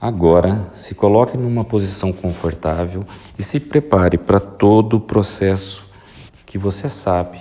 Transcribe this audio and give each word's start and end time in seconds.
Agora, 0.00 0.70
se 0.72 0.94
coloque 0.94 1.36
numa 1.36 1.62
posição 1.62 2.10
confortável 2.10 3.04
e 3.38 3.42
se 3.42 3.60
prepare 3.60 4.16
para 4.16 4.40
todo 4.40 4.96
o 4.96 5.00
processo 5.00 5.84
que 6.46 6.56
você 6.56 6.88
sabe 6.88 7.38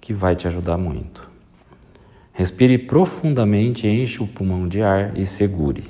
que 0.00 0.14
vai 0.14 0.34
te 0.34 0.46
ajudar 0.46 0.78
muito. 0.78 1.30
Respire 2.32 2.78
profundamente, 2.78 3.86
enche 3.86 4.22
o 4.22 4.26
pulmão 4.26 4.66
de 4.66 4.82
ar 4.82 5.18
e 5.18 5.26
segure. 5.26 5.84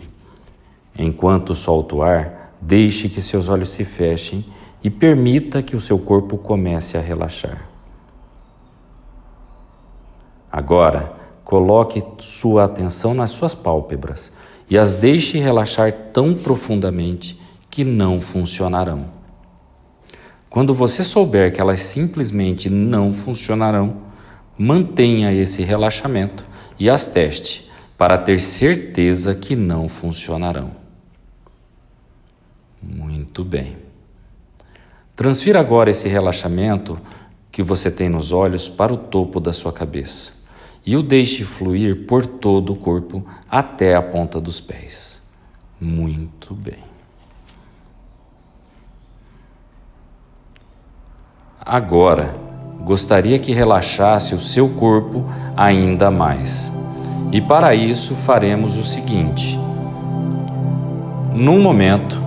Enquanto 0.98 1.54
solta 1.54 1.95
o 1.95 2.03
ar, 2.03 2.53
deixe 2.61 3.09
que 3.09 3.21
seus 3.21 3.48
olhos 3.48 3.69
se 3.69 3.84
fechem 3.84 4.45
e 4.82 4.91
permita 4.91 5.62
que 5.62 5.77
o 5.77 5.80
seu 5.80 6.00
corpo 6.00 6.37
comece 6.37 6.98
a 6.98 7.00
relaxar. 7.00 7.69
Agora, 10.50 11.14
coloque 11.45 12.03
sua 12.19 12.64
atenção 12.64 13.14
nas 13.14 13.30
suas 13.30 13.55
pálpebras 13.55 14.32
e 14.73 14.79
as 14.79 14.95
deixe 14.95 15.36
relaxar 15.36 15.93
tão 16.14 16.32
profundamente 16.32 17.38
que 17.69 17.84
não 17.84 18.23
funcionarão. 18.23 19.10
Quando 20.48 20.73
você 20.73 21.05
souber 21.05 21.52
que 21.52 21.60
elas 21.60 21.80
simplesmente 21.80 22.70
não 22.70 23.12
funcionarão, 23.12 23.98
mantenha 24.56 25.30
esse 25.30 25.60
relaxamento 25.60 26.46
e 26.80 26.88
as 26.88 27.06
teste 27.06 27.70
para 27.98 28.16
ter 28.16 28.41
certeza 28.41 29.34
que 29.34 29.55
não 29.55 29.91
funcionarão. 29.91 30.70
Muito 32.82 33.45
bem. 33.45 33.77
Transfira 35.15 35.60
agora 35.60 35.91
esse 35.91 36.09
relaxamento 36.09 36.98
que 37.51 37.62
você 37.62 37.91
tem 37.91 38.09
nos 38.09 38.32
olhos 38.32 38.70
para 38.70 38.91
o 38.91 38.96
topo 38.96 39.38
da 39.38 39.52
sua 39.52 39.70
cabeça 39.70 40.41
e 40.84 40.96
o 40.96 41.02
deixe 41.02 41.45
fluir 41.45 42.06
por 42.06 42.27
todo 42.27 42.72
o 42.72 42.77
corpo 42.77 43.24
até 43.50 43.95
a 43.95 44.02
ponta 44.02 44.40
dos 44.40 44.60
pés. 44.60 45.23
Muito 45.80 46.54
bem. 46.54 46.82
Agora, 51.65 52.34
gostaria 52.84 53.38
que 53.38 53.52
relaxasse 53.52 54.34
o 54.34 54.38
seu 54.38 54.68
corpo 54.68 55.24
ainda 55.57 56.10
mais. 56.10 56.73
E 57.30 57.40
para 57.40 57.74
isso 57.74 58.14
faremos 58.14 58.76
o 58.76 58.82
seguinte: 58.82 59.59
num 61.35 61.62
momento, 61.62 62.20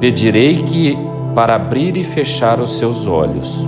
pedirei 0.00 0.62
que 0.62 0.98
para 1.34 1.54
abrir 1.54 1.96
e 1.96 2.02
fechar 2.02 2.60
os 2.60 2.78
seus 2.78 3.06
olhos. 3.06 3.64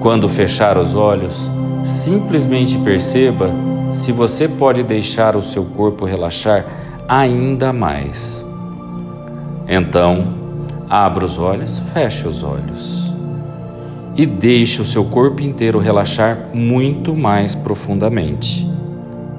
Quando 0.00 0.28
fechar 0.28 0.76
os 0.76 0.94
olhos, 0.94 1.48
Simplesmente 1.84 2.78
perceba 2.78 3.50
se 3.92 4.10
você 4.10 4.48
pode 4.48 4.82
deixar 4.82 5.36
o 5.36 5.42
seu 5.42 5.64
corpo 5.64 6.04
relaxar 6.04 6.64
ainda 7.06 7.72
mais. 7.72 8.44
Então, 9.68 10.34
abra 10.88 11.24
os 11.24 11.38
olhos, 11.38 11.78
feche 11.92 12.26
os 12.26 12.42
olhos 12.42 13.12
e 14.16 14.24
deixe 14.24 14.80
o 14.80 14.84
seu 14.84 15.04
corpo 15.04 15.42
inteiro 15.42 15.78
relaxar 15.78 16.50
muito 16.54 17.14
mais 17.14 17.54
profundamente. 17.54 18.68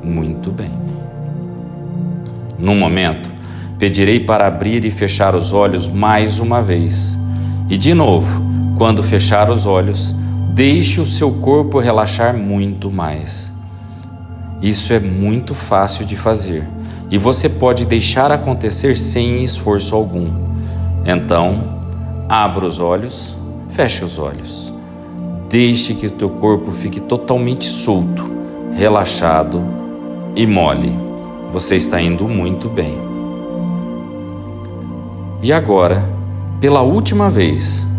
Muito 0.03 0.51
bem. 0.51 0.71
Num 2.59 2.75
momento, 2.75 3.31
pedirei 3.79 4.19
para 4.19 4.47
abrir 4.47 4.85
e 4.85 4.91
fechar 4.91 5.33
os 5.33 5.53
olhos 5.53 5.87
mais 5.87 6.39
uma 6.39 6.61
vez. 6.61 7.17
E 7.69 7.77
de 7.77 7.93
novo, 7.93 8.41
quando 8.77 9.01
fechar 9.01 9.49
os 9.49 9.65
olhos, 9.65 10.13
Deixe 10.55 11.01
o 11.01 11.05
seu 11.05 11.33
corpo 11.33 11.79
relaxar 11.79 12.33
muito 12.33 12.89
mais. 12.89 13.51
Isso 14.61 14.93
é 14.93 15.01
muito 15.01 15.53
fácil 15.53 16.05
de 16.05 16.15
fazer 16.15 16.65
e 17.11 17.17
você 17.17 17.49
pode 17.49 17.85
deixar 17.85 18.31
acontecer 18.31 18.95
sem 18.95 19.43
esforço 19.43 19.93
algum. 19.93 20.29
Então, 21.05 21.61
abra 22.29 22.65
os 22.65 22.79
olhos, 22.79 23.35
feche 23.67 24.05
os 24.05 24.17
olhos. 24.17 24.73
Deixe 25.49 25.93
que 25.93 26.07
o 26.07 26.11
teu 26.11 26.29
corpo 26.29 26.71
fique 26.71 27.01
totalmente 27.01 27.65
solto, 27.65 28.23
relaxado 28.77 29.61
e 30.37 30.47
mole. 30.47 30.97
Você 31.51 31.75
está 31.75 32.01
indo 32.01 32.29
muito 32.29 32.69
bem. 32.69 32.97
E 35.43 35.51
agora, 35.51 36.09
pela 36.61 36.81
última 36.81 37.29
vez, 37.29 37.89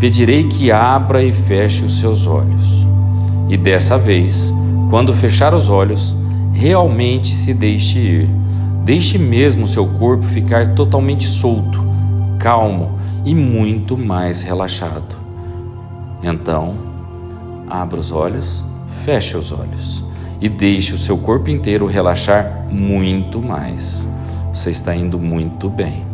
pedirei 0.00 0.44
que 0.44 0.72
abra 0.72 1.22
e 1.22 1.30
feche 1.30 1.84
os 1.84 2.00
seus 2.00 2.26
olhos. 2.26 2.86
E 3.50 3.56
dessa 3.56 3.98
vez, 3.98 4.52
quando 4.88 5.12
fechar 5.12 5.54
os 5.54 5.68
olhos, 5.68 6.16
realmente 6.54 7.28
se 7.28 7.52
deixe 7.52 7.98
ir. 7.98 8.30
Deixe 8.82 9.18
mesmo 9.18 9.66
seu 9.66 9.86
corpo 9.86 10.24
ficar 10.24 10.68
totalmente 10.74 11.26
solto, 11.26 11.84
calmo 12.38 12.98
e 13.26 13.34
muito 13.34 13.96
mais 13.96 14.40
relaxado. 14.40 15.16
Então, 16.22 16.74
abra 17.68 18.00
os 18.00 18.10
olhos, 18.10 18.64
feche 19.04 19.36
os 19.36 19.52
olhos 19.52 20.02
e 20.40 20.48
deixe 20.48 20.94
o 20.94 20.98
seu 20.98 21.18
corpo 21.18 21.50
inteiro 21.50 21.86
relaxar 21.86 22.66
muito 22.70 23.40
mais. 23.40 24.08
Você 24.52 24.70
está 24.70 24.96
indo 24.96 25.18
muito 25.18 25.68
bem. 25.68 26.04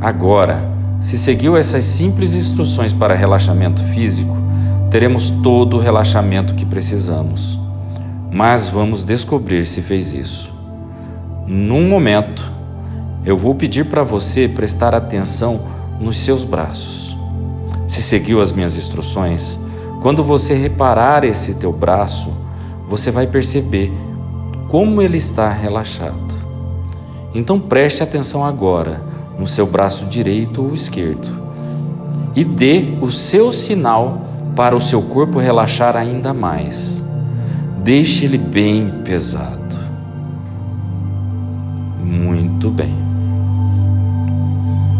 Agora, 0.00 0.72
se 1.02 1.18
seguiu 1.18 1.56
essas 1.56 1.82
simples 1.82 2.32
instruções 2.36 2.92
para 2.92 3.12
relaxamento 3.12 3.82
físico, 3.82 4.36
teremos 4.88 5.30
todo 5.30 5.76
o 5.76 5.80
relaxamento 5.80 6.54
que 6.54 6.64
precisamos. 6.64 7.58
Mas 8.30 8.68
vamos 8.68 9.02
descobrir 9.02 9.66
se 9.66 9.82
fez 9.82 10.14
isso. 10.14 10.54
Num 11.44 11.88
momento, 11.88 12.50
eu 13.26 13.36
vou 13.36 13.52
pedir 13.52 13.86
para 13.86 14.04
você 14.04 14.46
prestar 14.46 14.94
atenção 14.94 15.62
nos 15.98 16.18
seus 16.18 16.44
braços. 16.44 17.16
Se 17.88 18.00
seguiu 18.00 18.40
as 18.40 18.52
minhas 18.52 18.76
instruções, 18.76 19.58
quando 20.02 20.22
você 20.22 20.54
reparar 20.54 21.24
esse 21.24 21.54
teu 21.54 21.72
braço, 21.72 22.30
você 22.88 23.10
vai 23.10 23.26
perceber 23.26 23.92
como 24.68 25.02
ele 25.02 25.16
está 25.18 25.48
relaxado. 25.48 26.32
Então 27.34 27.58
preste 27.58 28.04
atenção 28.04 28.44
agora 28.44 29.11
no 29.42 29.46
seu 29.48 29.66
braço 29.66 30.06
direito 30.06 30.62
ou 30.62 30.72
esquerdo 30.72 31.42
e 32.34 32.44
dê 32.44 32.94
o 33.00 33.10
seu 33.10 33.50
sinal 33.50 34.28
para 34.54 34.76
o 34.76 34.80
seu 34.80 35.02
corpo 35.02 35.40
relaxar 35.40 35.96
ainda 35.96 36.32
mais. 36.32 37.04
Deixe 37.82 38.24
ele 38.24 38.38
bem 38.38 38.88
pesado. 39.04 39.76
Muito 42.04 42.70
bem. 42.70 42.94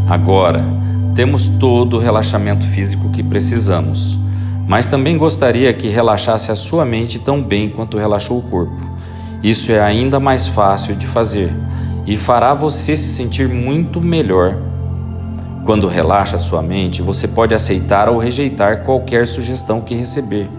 Agora, 0.09 0.65
temos 1.15 1.47
todo 1.47 1.97
o 1.97 2.01
relaxamento 2.01 2.67
físico 2.67 3.11
que 3.11 3.23
precisamos, 3.23 4.19
mas 4.67 4.89
também 4.89 5.17
gostaria 5.17 5.73
que 5.73 5.89
relaxasse 5.89 6.51
a 6.51 6.57
sua 6.57 6.85
mente 6.85 7.21
tão 7.21 7.41
bem 7.41 7.71
quanto 7.71 7.97
relaxou 7.97 8.39
o 8.39 8.43
corpo. 8.43 8.91
Isso 9.41 9.71
é 9.71 9.81
ainda 9.81 10.19
mais 10.19 10.49
fácil 10.49 10.97
de 10.97 11.07
fazer 11.07 11.55
e 12.07 12.17
fará 12.17 12.55
você 12.55 12.97
se 12.97 13.09
sentir 13.09 13.49
muito 13.49 14.01
melhor. 14.01 14.57
Quando 15.65 15.87
relaxa 15.87 16.39
sua 16.39 16.61
mente, 16.61 17.01
você 17.01 17.29
pode 17.29 17.55
aceitar 17.55 18.09
ou 18.09 18.19
rejeitar 18.19 18.83
qualquer 18.83 19.27
sugestão 19.27 19.81
que 19.81 19.95
receber. 19.95 20.51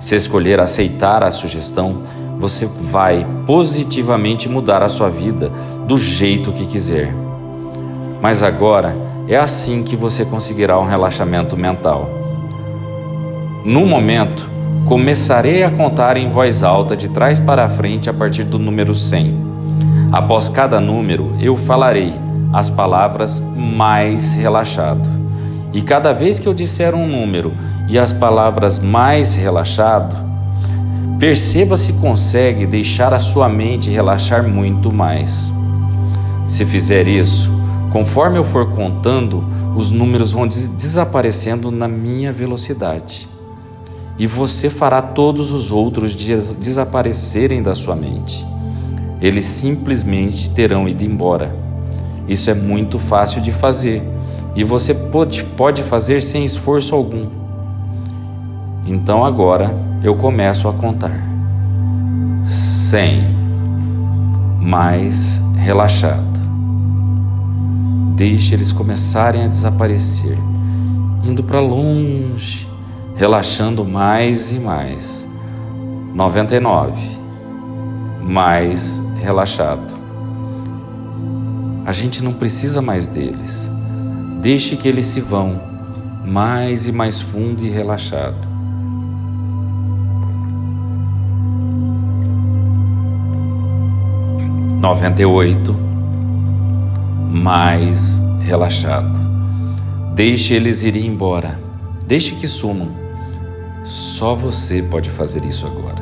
Se 0.00 0.14
escolher 0.14 0.58
aceitar 0.58 1.22
a 1.22 1.30
sugestão, 1.30 2.02
você 2.38 2.66
vai 2.66 3.26
positivamente 3.44 4.48
mudar 4.48 4.82
a 4.82 4.88
sua 4.88 5.10
vida 5.10 5.50
do 5.86 5.98
jeito 5.98 6.52
que 6.52 6.66
quiser. 6.66 7.12
Mas 8.22 8.42
agora 8.42 8.96
é 9.28 9.36
assim 9.36 9.82
que 9.82 9.96
você 9.96 10.24
conseguirá 10.24 10.78
um 10.78 10.86
relaxamento 10.86 11.56
mental. 11.56 12.08
No 13.64 13.84
momento, 13.84 14.48
começarei 14.86 15.62
a 15.62 15.70
contar 15.70 16.16
em 16.16 16.30
voz 16.30 16.62
alta 16.62 16.96
de 16.96 17.08
trás 17.08 17.38
para 17.38 17.68
frente 17.68 18.08
a 18.08 18.14
partir 18.14 18.44
do 18.44 18.58
número 18.58 18.94
100. 18.94 19.47
Após 20.10 20.48
cada 20.48 20.80
número, 20.80 21.36
eu 21.38 21.54
falarei 21.54 22.14
as 22.50 22.70
palavras 22.70 23.42
mais 23.54 24.34
relaxado. 24.34 25.06
E 25.70 25.82
cada 25.82 26.14
vez 26.14 26.40
que 26.40 26.48
eu 26.48 26.54
disser 26.54 26.94
um 26.94 27.06
número 27.06 27.52
e 27.90 27.98
as 27.98 28.10
palavras 28.10 28.78
mais 28.78 29.36
relaxado, 29.36 30.16
perceba 31.18 31.76
se 31.76 31.92
consegue 31.94 32.64
deixar 32.64 33.12
a 33.12 33.18
sua 33.18 33.50
mente 33.50 33.90
relaxar 33.90 34.42
muito 34.48 34.90
mais. 34.90 35.52
Se 36.46 36.64
fizer 36.64 37.06
isso, 37.06 37.52
conforme 37.92 38.38
eu 38.38 38.44
for 38.44 38.70
contando, 38.70 39.44
os 39.76 39.90
números 39.90 40.32
vão 40.32 40.48
des 40.48 40.70
desaparecendo 40.70 41.70
na 41.70 41.86
minha 41.86 42.32
velocidade. 42.32 43.28
E 44.18 44.26
você 44.26 44.70
fará 44.70 45.02
todos 45.02 45.52
os 45.52 45.70
outros 45.70 46.16
des 46.16 46.54
desaparecerem 46.54 47.62
da 47.62 47.74
sua 47.74 47.94
mente 47.94 48.46
eles 49.20 49.46
simplesmente 49.46 50.50
terão 50.50 50.88
ido 50.88 51.04
embora. 51.04 51.54
Isso 52.28 52.50
é 52.50 52.54
muito 52.54 52.98
fácil 52.98 53.40
de 53.40 53.52
fazer 53.52 54.02
e 54.54 54.64
você 54.64 54.92
pode, 54.92 55.82
fazer 55.82 56.20
sem 56.20 56.44
esforço 56.44 56.94
algum. 56.94 57.28
Então 58.86 59.24
agora 59.24 59.74
eu 60.02 60.16
começo 60.16 60.68
a 60.68 60.72
contar: 60.72 61.16
cem, 62.44 63.22
mais 64.60 65.42
relaxada. 65.56 66.26
Deixe 68.16 68.54
eles 68.54 68.72
começarem 68.72 69.44
a 69.44 69.48
desaparecer, 69.48 70.36
indo 71.24 71.44
para 71.44 71.60
longe, 71.60 72.68
relaxando 73.14 73.84
mais 73.84 74.52
e 74.52 74.58
mais. 74.58 75.28
99. 76.14 76.92
Mais 78.20 79.00
relaxado. 79.20 79.96
A 81.84 81.92
gente 81.92 82.22
não 82.22 82.32
precisa 82.32 82.82
mais 82.82 83.06
deles. 83.06 83.70
Deixe 84.40 84.76
que 84.76 84.86
eles 84.86 85.06
se 85.06 85.20
vão 85.20 85.60
mais 86.24 86.86
e 86.86 86.92
mais 86.92 87.20
fundo 87.20 87.64
e 87.64 87.68
relaxado. 87.70 88.46
Noventa 94.80 95.22
e 95.22 95.26
oito, 95.26 95.74
mais 97.32 98.22
relaxado. 98.42 99.18
Deixe 100.14 100.54
eles 100.54 100.82
irem 100.82 101.06
embora. 101.06 101.58
Deixe 102.06 102.34
que 102.34 102.46
sumam. 102.46 102.88
Só 103.84 104.34
você 104.34 104.82
pode 104.82 105.10
fazer 105.10 105.44
isso 105.44 105.66
agora. 105.66 105.98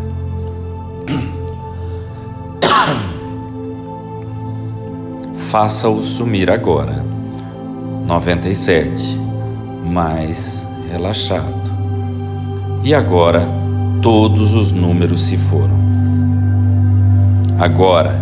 Faça-o 5.58 6.02
sumir 6.02 6.50
agora. 6.50 7.02
97 8.06 9.18
mais 9.86 10.68
relaxado. 10.90 11.72
E 12.84 12.94
agora 12.94 13.48
todos 14.02 14.52
os 14.52 14.72
números 14.72 15.22
se 15.22 15.38
foram. 15.38 15.80
Agora 17.58 18.20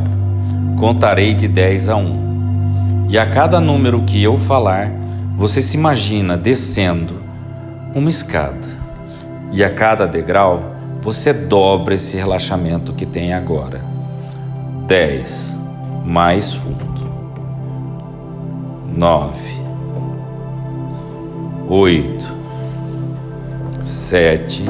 contarei 0.78 1.34
de 1.34 1.48
10 1.48 1.88
a 1.88 1.96
1. 1.96 3.08
E 3.10 3.18
a 3.18 3.28
cada 3.28 3.60
número 3.60 4.02
que 4.02 4.22
eu 4.22 4.38
falar, 4.38 4.92
você 5.36 5.60
se 5.60 5.76
imagina 5.76 6.36
descendo 6.36 7.16
uma 7.96 8.10
escada. 8.10 8.68
E 9.50 9.64
a 9.64 9.70
cada 9.70 10.06
degrau, 10.06 10.76
você 11.02 11.32
dobra 11.32 11.96
esse 11.96 12.16
relaxamento 12.16 12.92
que 12.92 13.04
tem 13.04 13.34
agora. 13.34 13.80
10 14.86 15.58
mais 16.04 16.54
fundo. 16.54 16.93
9 18.96 19.64
oito, 21.68 22.26
sete, 23.82 24.64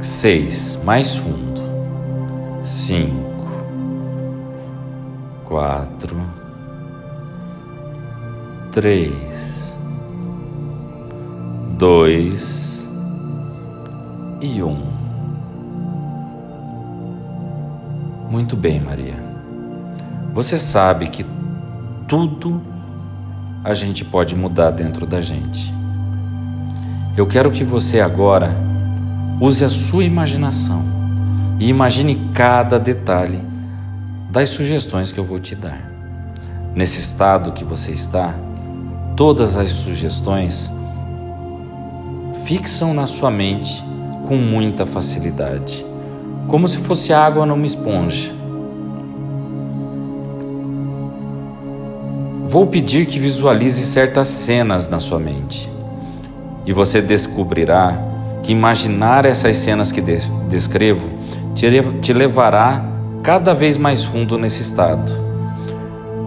seis, 0.00 0.78
mais 0.84 1.16
fundo, 1.16 1.60
cinco, 2.64 3.48
quatro, 5.44 6.16
três, 8.72 9.80
dois 11.76 12.88
e 14.40 14.62
um. 14.62 14.88
Muito 18.30 18.56
bem, 18.56 18.78
Maria. 18.80 19.18
Você 20.32 20.56
sabe 20.56 21.08
que 21.08 21.24
tudo 22.10 22.60
a 23.62 23.72
gente 23.72 24.04
pode 24.04 24.34
mudar 24.34 24.72
dentro 24.72 25.06
da 25.06 25.22
gente. 25.22 25.72
Eu 27.16 27.24
quero 27.24 27.52
que 27.52 27.62
você 27.62 28.00
agora 28.00 28.52
use 29.40 29.64
a 29.64 29.68
sua 29.68 30.02
imaginação 30.02 30.82
e 31.60 31.68
imagine 31.68 32.20
cada 32.34 32.80
detalhe 32.80 33.38
das 34.28 34.48
sugestões 34.48 35.12
que 35.12 35.20
eu 35.20 35.24
vou 35.24 35.38
te 35.38 35.54
dar. 35.54 35.80
Nesse 36.74 36.98
estado 36.98 37.52
que 37.52 37.62
você 37.62 37.92
está, 37.92 38.34
todas 39.16 39.56
as 39.56 39.70
sugestões 39.70 40.72
fixam 42.44 42.92
na 42.92 43.06
sua 43.06 43.30
mente 43.30 43.84
com 44.26 44.34
muita 44.34 44.84
facilidade, 44.84 45.86
como 46.48 46.66
se 46.66 46.78
fosse 46.78 47.12
água 47.12 47.46
numa 47.46 47.66
esponja. 47.66 48.39
Vou 52.50 52.66
pedir 52.66 53.06
que 53.06 53.20
visualize 53.20 53.80
certas 53.80 54.26
cenas 54.26 54.88
na 54.88 54.98
sua 54.98 55.20
mente. 55.20 55.70
E 56.66 56.72
você 56.72 57.00
descobrirá 57.00 57.96
que 58.42 58.50
imaginar 58.50 59.24
essas 59.24 59.56
cenas 59.56 59.92
que 59.92 60.00
descrevo 60.00 61.08
te 61.54 62.12
levará 62.12 62.84
cada 63.22 63.54
vez 63.54 63.76
mais 63.76 64.02
fundo 64.02 64.36
nesse 64.36 64.62
estado, 64.62 65.12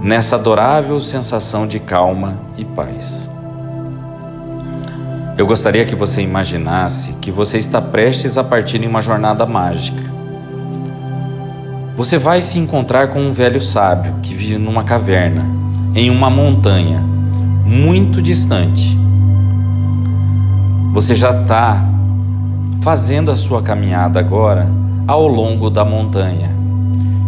nessa 0.02 0.38
adorável 0.38 0.98
sensação 1.02 1.68
de 1.68 1.78
calma 1.78 2.40
e 2.58 2.64
paz. 2.64 3.30
Eu 5.38 5.46
gostaria 5.46 5.84
que 5.84 5.94
você 5.94 6.22
imaginasse 6.22 7.16
que 7.20 7.32
você 7.32 7.58
está 7.58 7.82
prestes 7.82 8.38
a 8.38 8.46
partir 8.46 8.82
em 8.82 8.88
uma 8.88 9.02
jornada 9.02 9.46
mágica. 9.46 10.02
Você 11.98 12.18
vai 12.18 12.40
se 12.40 12.60
encontrar 12.60 13.10
com 13.10 13.20
um 13.20 13.34
velho 13.34 13.60
sábio 13.60 14.16
que 14.24 14.34
vive 14.34 14.58
numa 14.58 14.86
caverna 14.86 15.63
em 15.96 16.10
uma 16.10 16.30
montanha 16.30 17.00
muito 17.66 18.22
distante. 18.22 18.98
Você 20.92 21.16
já 21.16 21.42
está 21.42 21.88
fazendo 22.82 23.32
a 23.32 23.36
sua 23.36 23.62
caminhada 23.62 24.20
agora 24.20 24.68
ao 25.08 25.28
longo 25.28 25.70
da 25.70 25.86
montanha. 25.86 26.50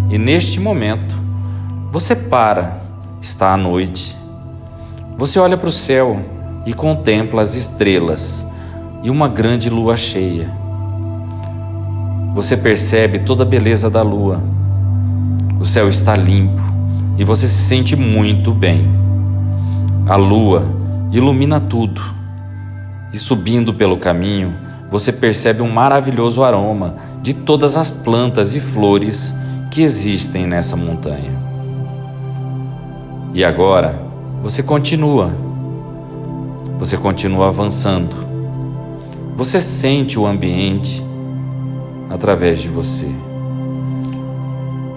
E 0.09 0.17
neste 0.17 0.59
momento, 0.59 1.15
você 1.91 2.15
para, 2.15 2.81
está 3.21 3.53
à 3.53 3.57
noite. 3.57 4.17
Você 5.17 5.39
olha 5.39 5.57
para 5.57 5.69
o 5.69 5.71
céu 5.71 6.19
e 6.65 6.73
contempla 6.73 7.41
as 7.41 7.55
estrelas 7.55 8.45
e 9.03 9.09
uma 9.09 9.27
grande 9.27 9.69
lua 9.69 9.95
cheia. 9.95 10.51
Você 12.33 12.57
percebe 12.57 13.19
toda 13.19 13.43
a 13.43 13.45
beleza 13.45 13.89
da 13.89 14.01
lua. 14.01 14.43
O 15.59 15.65
céu 15.65 15.87
está 15.87 16.15
limpo 16.15 16.74
e 17.17 17.23
você 17.23 17.47
se 17.47 17.63
sente 17.67 17.95
muito 17.95 18.53
bem. 18.53 18.87
A 20.07 20.15
lua 20.15 20.63
ilumina 21.11 21.59
tudo 21.59 22.01
e 23.13 23.17
subindo 23.17 23.73
pelo 23.73 23.97
caminho, 23.97 24.53
você 24.91 25.11
percebe 25.11 25.61
um 25.61 25.71
maravilhoso 25.71 26.43
aroma 26.43 26.95
de 27.21 27.33
todas 27.33 27.75
as 27.75 27.89
plantas 27.89 28.55
e 28.55 28.59
flores 28.59 29.33
que 29.71 29.81
existem 29.81 30.45
nessa 30.45 30.75
montanha. 30.75 31.31
E 33.33 33.43
agora 33.43 33.99
você 34.43 34.61
continua, 34.61 35.33
você 36.77 36.97
continua 36.97 37.47
avançando, 37.47 38.15
você 39.35 39.59
sente 39.59 40.19
o 40.19 40.25
ambiente 40.25 41.03
através 42.09 42.61
de 42.61 42.67
você. 42.67 43.09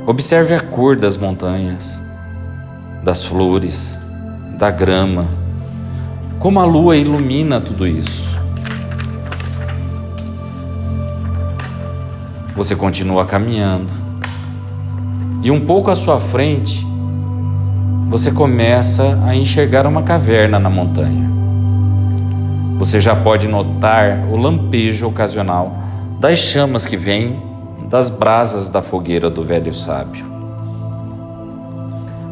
Observe 0.06 0.54
a 0.54 0.60
cor 0.60 0.96
das 0.96 1.16
montanhas 1.16 2.00
das 3.02 3.24
flores, 3.24 4.00
da 4.58 4.70
grama. 4.70 5.26
Como 6.38 6.60
a 6.60 6.64
lua 6.64 6.96
ilumina 6.96 7.60
tudo 7.60 7.86
isso. 7.86 8.38
Você 12.56 12.74
continua 12.74 13.24
caminhando. 13.24 13.92
E 15.42 15.50
um 15.50 15.60
pouco 15.60 15.90
à 15.90 15.94
sua 15.94 16.18
frente, 16.18 16.86
você 18.08 18.32
começa 18.32 19.18
a 19.24 19.34
enxergar 19.34 19.86
uma 19.86 20.02
caverna 20.02 20.58
na 20.58 20.68
montanha. 20.68 21.30
Você 22.78 23.00
já 23.00 23.14
pode 23.14 23.48
notar 23.48 24.26
o 24.30 24.36
lampejo 24.36 25.06
ocasional 25.06 25.76
das 26.18 26.38
chamas 26.38 26.86
que 26.86 26.96
vêm 26.96 27.42
das 27.88 28.10
brasas 28.10 28.68
da 28.68 28.82
fogueira 28.82 29.30
do 29.30 29.42
velho 29.42 29.72
sábio. 29.72 30.37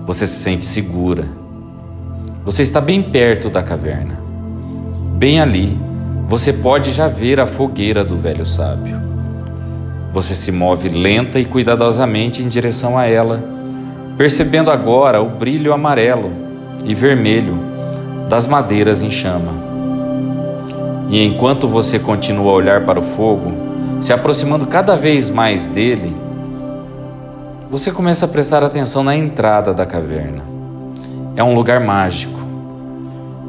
Você 0.06 0.24
se 0.24 0.36
sente 0.36 0.64
segura. 0.64 1.24
Você 2.44 2.62
está 2.62 2.80
bem 2.80 3.02
perto 3.02 3.50
da 3.50 3.60
caverna. 3.60 4.20
Bem 5.18 5.40
ali, 5.40 5.76
você 6.28 6.52
pode 6.52 6.92
já 6.92 7.08
ver 7.08 7.40
a 7.40 7.46
fogueira 7.46 8.04
do 8.04 8.16
velho 8.16 8.46
sábio. 8.46 9.00
Você 10.12 10.32
se 10.32 10.52
move 10.52 10.88
lenta 10.88 11.40
e 11.40 11.44
cuidadosamente 11.44 12.40
em 12.40 12.48
direção 12.48 12.96
a 12.96 13.06
ela, 13.06 13.42
percebendo 14.16 14.70
agora 14.70 15.20
o 15.20 15.28
brilho 15.28 15.72
amarelo 15.72 16.30
e 16.84 16.94
vermelho 16.94 17.58
das 18.28 18.46
madeiras 18.46 19.02
em 19.02 19.10
chama. 19.10 19.52
E 21.10 21.20
enquanto 21.24 21.66
você 21.66 21.98
continua 21.98 22.52
a 22.52 22.54
olhar 22.54 22.84
para 22.84 23.00
o 23.00 23.02
fogo, 23.02 23.52
se 24.00 24.12
aproximando 24.12 24.66
cada 24.66 24.94
vez 24.94 25.28
mais 25.28 25.66
dele, 25.66 26.16
você 27.68 27.90
começa 27.90 28.26
a 28.26 28.28
prestar 28.28 28.62
atenção 28.62 29.02
na 29.02 29.16
entrada 29.16 29.74
da 29.74 29.84
caverna. 29.84 30.42
É 31.34 31.42
um 31.42 31.54
lugar 31.54 31.80
mágico 31.80 32.46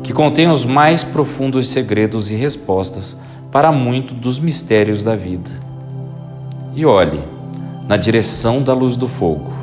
que 0.02 0.12
contém 0.12 0.50
os 0.50 0.66
mais 0.66 1.04
profundos 1.04 1.68
segredos 1.68 2.32
e 2.32 2.36
respostas 2.36 3.18
para 3.52 3.72
muito 3.72 4.14
dos 4.14 4.40
mistérios 4.40 5.04
da 5.04 5.16
vida. 5.16 5.52
E 6.74 6.86
olhe, 6.86 7.24
na 7.88 7.96
direção 7.96 8.62
da 8.62 8.74
luz 8.74 8.96
do 8.96 9.08
fogo. 9.08 9.54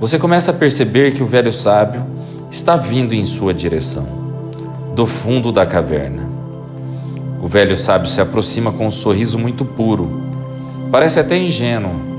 Você 0.00 0.18
começa 0.18 0.50
a 0.50 0.54
perceber 0.54 1.12
que 1.12 1.22
o 1.22 1.26
velho 1.26 1.52
sábio 1.52 2.04
está 2.50 2.76
vindo 2.76 3.14
em 3.14 3.24
sua 3.24 3.54
direção, 3.54 4.06
do 4.94 5.06
fundo 5.06 5.52
da 5.52 5.64
caverna. 5.64 6.28
O 7.40 7.46
velho 7.46 7.76
sábio 7.76 8.08
se 8.08 8.20
aproxima 8.20 8.72
com 8.72 8.86
um 8.86 8.90
sorriso 8.90 9.38
muito 9.38 9.64
puro. 9.64 10.22
Parece 10.90 11.20
até 11.20 11.36
ingênuo, 11.36 12.17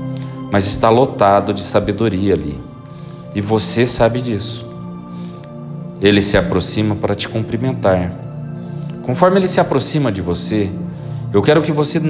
mas 0.50 0.66
está 0.66 0.90
lotado 0.90 1.54
de 1.54 1.62
sabedoria 1.62 2.34
ali. 2.34 2.58
E 3.34 3.40
você 3.40 3.86
sabe 3.86 4.20
disso. 4.20 4.66
Ele 6.00 6.20
se 6.20 6.36
aproxima 6.36 6.94
para 6.96 7.14
te 7.14 7.28
cumprimentar. 7.28 8.12
Conforme 9.02 9.38
ele 9.38 9.48
se 9.48 9.60
aproxima 9.60 10.10
de 10.10 10.20
você, 10.20 10.70
eu 11.32 11.42
quero 11.42 11.62
que 11.62 11.72
você 11.72 12.00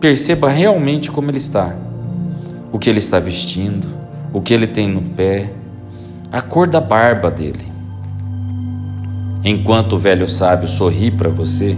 perceba 0.00 0.48
realmente 0.48 1.10
como 1.10 1.30
ele 1.30 1.38
está. 1.38 1.76
O 2.72 2.78
que 2.78 2.88
ele 2.88 2.98
está 2.98 3.18
vestindo, 3.18 3.86
o 4.32 4.40
que 4.40 4.54
ele 4.54 4.66
tem 4.66 4.88
no 4.88 5.02
pé, 5.02 5.52
a 6.32 6.40
cor 6.40 6.66
da 6.66 6.80
barba 6.80 7.30
dele. 7.30 7.72
Enquanto 9.44 9.94
o 9.94 9.98
velho 9.98 10.26
sábio 10.26 10.66
sorri 10.66 11.10
para 11.10 11.28
você, 11.28 11.76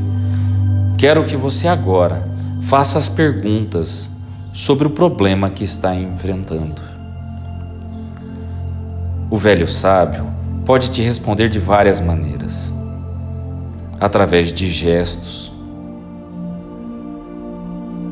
quero 0.96 1.24
que 1.24 1.36
você 1.36 1.66
agora 1.66 2.28
faça 2.62 2.98
as 2.98 3.08
perguntas 3.08 4.15
sobre 4.56 4.86
o 4.86 4.90
problema 4.90 5.50
que 5.50 5.62
está 5.62 5.94
enfrentando. 5.94 6.80
O 9.28 9.36
velho 9.36 9.68
sábio 9.68 10.26
pode 10.64 10.90
te 10.90 11.02
responder 11.02 11.50
de 11.50 11.58
várias 11.58 12.00
maneiras 12.00 12.74
através 14.00 14.50
de 14.54 14.66
gestos, 14.68 15.52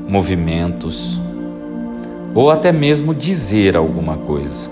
movimentos 0.07 1.19
ou 2.35 2.51
até 2.51 2.71
mesmo 2.71 3.15
dizer 3.15 3.75
alguma 3.75 4.19
coisa. 4.19 4.69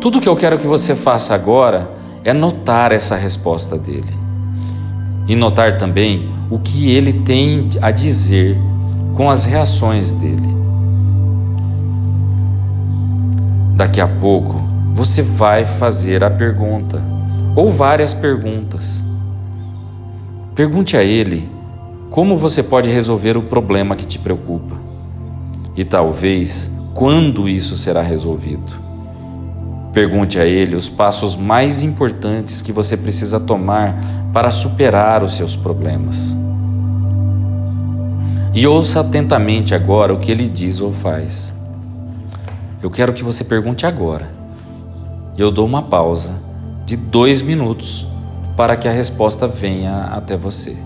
Tudo 0.00 0.20
que 0.20 0.28
eu 0.28 0.36
quero 0.36 0.56
que 0.60 0.68
você 0.68 0.94
faça 0.94 1.34
agora 1.34 1.90
é 2.22 2.32
notar 2.32 2.92
essa 2.92 3.16
resposta 3.16 3.76
dele 3.76 4.14
e 5.26 5.34
notar 5.34 5.78
também 5.78 6.32
o 6.48 6.60
que 6.60 6.92
ele 6.92 7.12
tem 7.24 7.68
a 7.82 7.90
dizer 7.90 8.56
com 9.14 9.30
as 9.30 9.44
reações 9.44 10.12
dele. 10.12 10.48
Daqui 13.76 14.00
a 14.00 14.08
pouco 14.08 14.62
você 14.94 15.22
vai 15.22 15.64
fazer 15.64 16.22
a 16.22 16.30
pergunta 16.30 17.02
ou 17.56 17.70
várias 17.70 18.14
perguntas. 18.14 19.02
Pergunte 20.54 20.96
a 20.96 21.02
ele 21.02 21.50
como 22.10 22.36
você 22.36 22.62
pode 22.62 22.88
resolver 22.88 23.36
o 23.36 23.42
problema 23.42 23.96
que 23.96 24.06
te 24.06 24.18
preocupa 24.18 24.76
e 25.76 25.84
talvez 25.84 26.70
quando 26.94 27.48
isso 27.48 27.74
será 27.76 28.02
resolvido. 28.02 28.72
Pergunte 29.92 30.38
a 30.38 30.44
ele 30.44 30.76
os 30.76 30.88
passos 30.88 31.36
mais 31.36 31.82
importantes 31.82 32.60
que 32.60 32.72
você 32.72 32.96
precisa 32.96 33.38
tomar 33.38 33.96
para 34.32 34.50
superar 34.50 35.22
os 35.22 35.36
seus 35.36 35.56
problemas. 35.56 36.36
E 38.54 38.68
ouça 38.68 39.00
atentamente 39.00 39.74
agora 39.74 40.14
o 40.14 40.20
que 40.20 40.30
ele 40.30 40.48
diz 40.48 40.80
ou 40.80 40.92
faz. 40.92 41.52
Eu 42.80 42.88
quero 42.88 43.12
que 43.12 43.24
você 43.24 43.42
pergunte 43.42 43.84
agora. 43.84 44.30
Eu 45.36 45.50
dou 45.50 45.66
uma 45.66 45.82
pausa 45.82 46.40
de 46.86 46.96
dois 46.96 47.42
minutos 47.42 48.06
para 48.56 48.76
que 48.76 48.86
a 48.86 48.92
resposta 48.92 49.48
venha 49.48 50.04
até 50.04 50.36
você. 50.36 50.76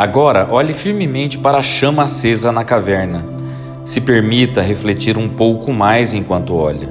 Agora, 0.00 0.48
olhe 0.50 0.72
firmemente 0.72 1.36
para 1.36 1.58
a 1.58 1.62
chama 1.62 2.04
acesa 2.04 2.50
na 2.50 2.64
caverna. 2.64 3.22
Se 3.84 4.00
permita 4.00 4.62
refletir 4.62 5.18
um 5.18 5.28
pouco 5.28 5.74
mais 5.74 6.14
enquanto 6.14 6.54
olha. 6.54 6.88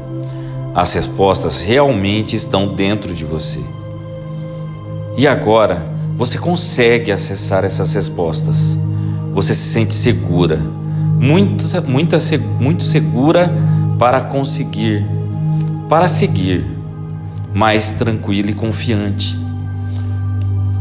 As 0.75 0.93
respostas 0.93 1.59
realmente 1.59 2.35
estão 2.35 2.75
dentro 2.75 3.11
de 3.15 3.25
você. 3.25 3.61
E 5.17 5.25
agora, 5.25 5.89
você 6.15 6.37
consegue 6.37 7.11
acessar 7.11 7.65
essas 7.65 7.95
respostas. 7.95 8.79
Você 9.33 9.55
se 9.55 9.69
sente 9.69 9.95
segura, 9.95 10.57
muito, 11.19 11.65
muito, 11.89 12.15
muito 12.59 12.83
segura 12.83 13.51
para 13.97 14.21
conseguir, 14.21 15.03
para 15.89 16.07
seguir, 16.07 16.63
mais 17.55 17.89
tranquila 17.89 18.51
e 18.51 18.53
confiante 18.53 19.48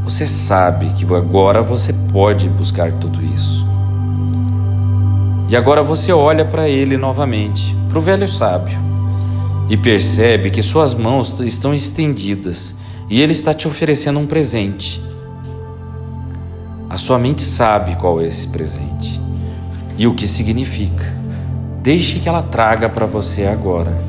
você 0.09 0.27
sabe 0.27 0.89
que 0.95 1.05
agora 1.15 1.61
você 1.61 1.93
pode 1.93 2.49
buscar 2.49 2.91
tudo 2.93 3.23
isso. 3.23 3.67
E 5.51 5.55
agora 5.55 5.83
você 5.83 6.11
olha 6.11 6.47
para 6.47 6.67
ele 6.67 6.97
novamente, 6.97 7.77
para 7.91 7.99
o 7.99 8.01
velho 8.01 8.27
sábio, 8.27 8.79
e 9.69 9.77
percebe 9.77 10.49
que 10.49 10.63
suas 10.63 10.95
mãos 10.95 11.39
estão 11.41 11.75
estendidas 11.75 12.75
e 13.11 13.21
ele 13.21 13.33
está 13.33 13.53
te 13.53 13.69
oferecendo 13.69 14.19
um 14.19 14.27
presente. 14.27 14.99
A 16.89 16.97
sua 16.97 17.19
mente 17.19 17.43
sabe 17.43 17.95
qual 17.97 18.19
é 18.19 18.27
esse 18.27 18.49
presente 18.49 19.21
e 19.99 20.07
o 20.07 20.15
que 20.15 20.27
significa. 20.27 21.05
Deixe 21.83 22.19
que 22.19 22.31
ela 22.31 22.43
traga 22.43 22.89
para 22.89 23.05
você 23.05 23.45
agora. 23.45 24.08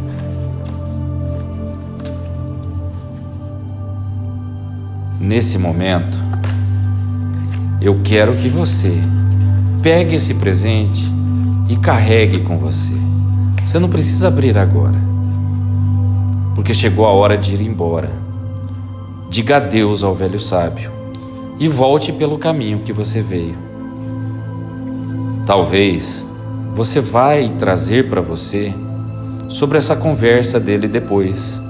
Nesse 5.20 5.58
momento, 5.58 6.18
eu 7.82 8.00
quero 8.02 8.34
que 8.38 8.48
você 8.48 8.94
pegue 9.82 10.16
esse 10.16 10.36
presente 10.36 11.04
e 11.68 11.76
carregue 11.76 12.40
com 12.40 12.58
você. 12.58 12.94
Você 13.66 13.78
não 13.80 13.90
precisa 13.90 14.30
abrir 14.30 14.58
agora, 14.58 14.96
porque 16.56 16.74
chegou 16.74 17.06
a 17.06 17.12
hora 17.12 17.38
de 17.38 17.54
ir 17.54 17.62
embora. 17.62 18.10
Diga 19.30 19.58
adeus 19.58 20.04
ao 20.04 20.16
velho 20.16 20.40
sábio 20.40 20.90
e 21.60 21.68
volte 21.68 22.14
pelo 22.14 22.38
caminho 22.38 22.80
que 22.80 22.94
você 22.94 23.22
veio. 23.22 23.58
Talvez 25.46 26.26
você 26.74 27.02
vai 27.02 27.50
trazer 27.60 28.10
para 28.10 28.22
você 28.22 28.74
sobre 29.50 29.78
essa 29.78 29.98
conversa 29.98 30.62
dele 30.62 30.88
depois. 30.88 31.62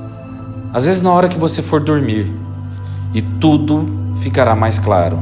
Às 0.72 0.86
vezes, 0.86 1.02
na 1.02 1.12
hora 1.12 1.28
que 1.28 1.40
você 1.40 1.64
for 1.64 1.80
dormir 1.80 2.32
e 3.14 3.22
tudo 3.22 3.86
ficará 4.16 4.56
mais 4.56 4.78
claro. 4.80 5.20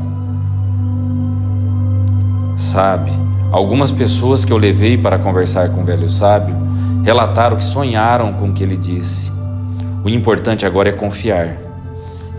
Sabe, 2.56 3.12
algumas 3.52 3.92
pessoas 3.92 4.44
que 4.44 4.52
eu 4.52 4.58
levei 4.58 4.98
para 4.98 5.20
conversar 5.20 5.70
com 5.70 5.82
o 5.82 5.86
velho 5.86 6.10
sábio 6.10 6.56
relataram 7.04 7.56
que 7.56 7.64
sonharam 7.64 8.34
com 8.34 8.50
o 8.50 8.54
que 8.54 8.64
ele 8.64 8.76
disse. 8.76 9.32
O 10.04 10.10
importante 10.10 10.66
agora 10.66 10.90
é 10.90 10.92
confiar. 10.92 11.58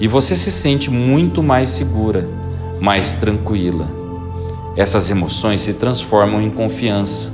E 0.01 0.07
você 0.07 0.35
se 0.35 0.51
sente 0.51 0.91
muito 0.91 1.43
mais 1.43 1.71
segura, 1.71 2.29
mais 2.81 3.15
tranquila. 3.15 3.87
Essas 4.77 5.11
emoções 5.11 5.61
se 5.61 5.75
transformam 5.75 6.41
em 6.41 6.51
confiança. 6.51 7.33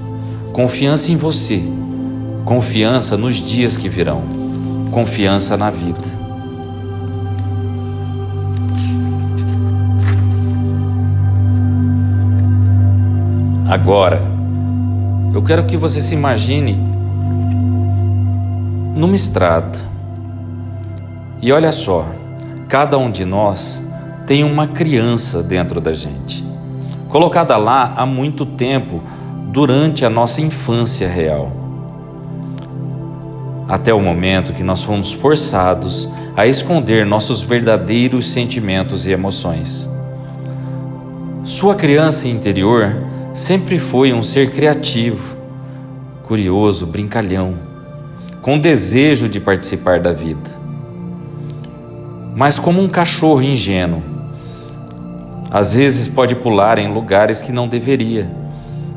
Confiança 0.52 1.10
em 1.10 1.16
você, 1.16 1.62
confiança 2.44 3.16
nos 3.16 3.34
dias 3.34 3.76
que 3.76 3.88
virão, 3.88 4.22
confiança 4.92 5.56
na 5.56 5.68
vida. 5.68 6.23
Agora, 13.74 14.22
eu 15.34 15.42
quero 15.42 15.64
que 15.66 15.76
você 15.76 16.00
se 16.00 16.14
imagine 16.14 16.80
numa 18.94 19.16
estrada. 19.16 19.76
E 21.42 21.50
olha 21.50 21.72
só, 21.72 22.06
cada 22.68 22.96
um 22.96 23.10
de 23.10 23.24
nós 23.24 23.82
tem 24.28 24.44
uma 24.44 24.68
criança 24.68 25.42
dentro 25.42 25.80
da 25.80 25.92
gente, 25.92 26.44
colocada 27.08 27.56
lá 27.56 27.94
há 27.96 28.06
muito 28.06 28.46
tempo 28.46 29.02
durante 29.50 30.04
a 30.04 30.08
nossa 30.08 30.40
infância 30.40 31.08
real. 31.08 31.50
Até 33.68 33.92
o 33.92 34.00
momento 34.00 34.52
que 34.52 34.62
nós 34.62 34.84
fomos 34.84 35.12
forçados 35.12 36.08
a 36.36 36.46
esconder 36.46 37.04
nossos 37.04 37.42
verdadeiros 37.42 38.30
sentimentos 38.30 39.04
e 39.04 39.10
emoções. 39.10 39.90
Sua 41.42 41.74
criança 41.74 42.28
interior 42.28 43.12
sempre 43.34 43.80
foi 43.80 44.12
um 44.12 44.22
ser 44.22 44.52
criativo, 44.52 45.36
curioso, 46.22 46.86
brincalhão, 46.86 47.54
com 48.40 48.56
desejo 48.56 49.28
de 49.28 49.40
participar 49.40 49.98
da 49.98 50.12
vida. 50.12 50.50
Mas 52.36 52.60
como 52.60 52.80
um 52.80 52.88
cachorro 52.88 53.42
ingênuo, 53.42 54.00
às 55.50 55.74
vezes 55.74 56.06
pode 56.06 56.36
pular 56.36 56.78
em 56.78 56.92
lugares 56.92 57.42
que 57.42 57.50
não 57.50 57.66
deveria, 57.66 58.30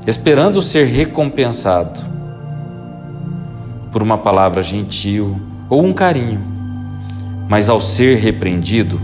esperando 0.06 0.62
ser 0.62 0.86
recompensado 0.86 2.00
por 3.91 4.03
uma 4.03 4.20
palavra 4.20 4.62
gentil 4.62 5.41
ou 5.67 5.84
um 5.84 5.94
carinho. 5.94 6.41
Mas 7.50 7.70
ao 7.70 7.79
ser 7.79 8.20
repreendido, 8.20 9.01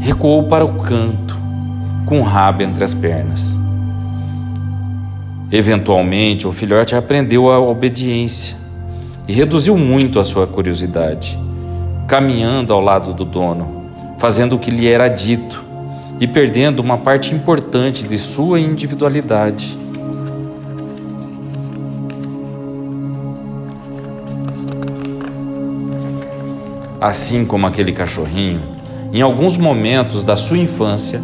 recuou 0.00 0.44
para 0.44 0.66
o 0.66 0.74
canto, 0.74 1.34
com 2.04 2.20
o 2.20 2.22
rabo 2.22 2.62
entre 2.62 2.84
as 2.84 2.92
pernas. 2.92 3.65
Eventualmente, 5.50 6.46
o 6.46 6.52
filhote 6.52 6.96
aprendeu 6.96 7.50
a 7.50 7.60
obediência 7.60 8.56
e 9.28 9.32
reduziu 9.32 9.76
muito 9.78 10.18
a 10.18 10.24
sua 10.24 10.46
curiosidade, 10.46 11.38
caminhando 12.08 12.72
ao 12.72 12.80
lado 12.80 13.14
do 13.14 13.24
dono, 13.24 13.84
fazendo 14.18 14.56
o 14.56 14.58
que 14.58 14.72
lhe 14.72 14.88
era 14.88 15.08
dito 15.08 15.64
e 16.18 16.26
perdendo 16.26 16.80
uma 16.80 16.98
parte 16.98 17.32
importante 17.32 18.02
de 18.02 18.18
sua 18.18 18.58
individualidade. 18.58 19.78
Assim 27.00 27.44
como 27.44 27.66
aquele 27.68 27.92
cachorrinho, 27.92 28.60
em 29.12 29.22
alguns 29.22 29.56
momentos 29.56 30.24
da 30.24 30.34
sua 30.34 30.58
infância, 30.58 31.22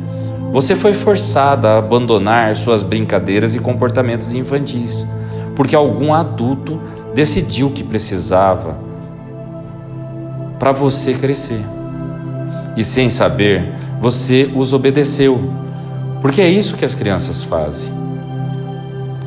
você 0.52 0.76
foi 0.76 0.92
forçada 0.92 1.70
a 1.70 1.78
abandonar 1.78 2.54
suas 2.56 2.82
brincadeiras 2.82 3.54
e 3.54 3.58
comportamentos 3.58 4.34
infantis, 4.34 5.06
porque 5.56 5.74
algum 5.74 6.12
adulto 6.12 6.78
decidiu 7.14 7.70
que 7.70 7.82
precisava 7.82 8.76
para 10.58 10.70
você 10.70 11.14
crescer. 11.14 11.64
E 12.76 12.84
sem 12.84 13.08
saber, 13.08 13.66
você 13.98 14.50
os 14.54 14.74
obedeceu, 14.74 15.40
porque 16.20 16.42
é 16.42 16.50
isso 16.50 16.76
que 16.76 16.84
as 16.84 16.94
crianças 16.94 17.42
fazem. 17.42 17.90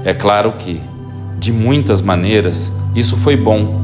É 0.04 0.14
claro 0.14 0.54
que, 0.60 0.80
de 1.40 1.52
muitas 1.52 2.04
maneiras, 2.04 2.72
isso 2.94 3.18
foi 3.18 3.36
bom, 3.36 3.82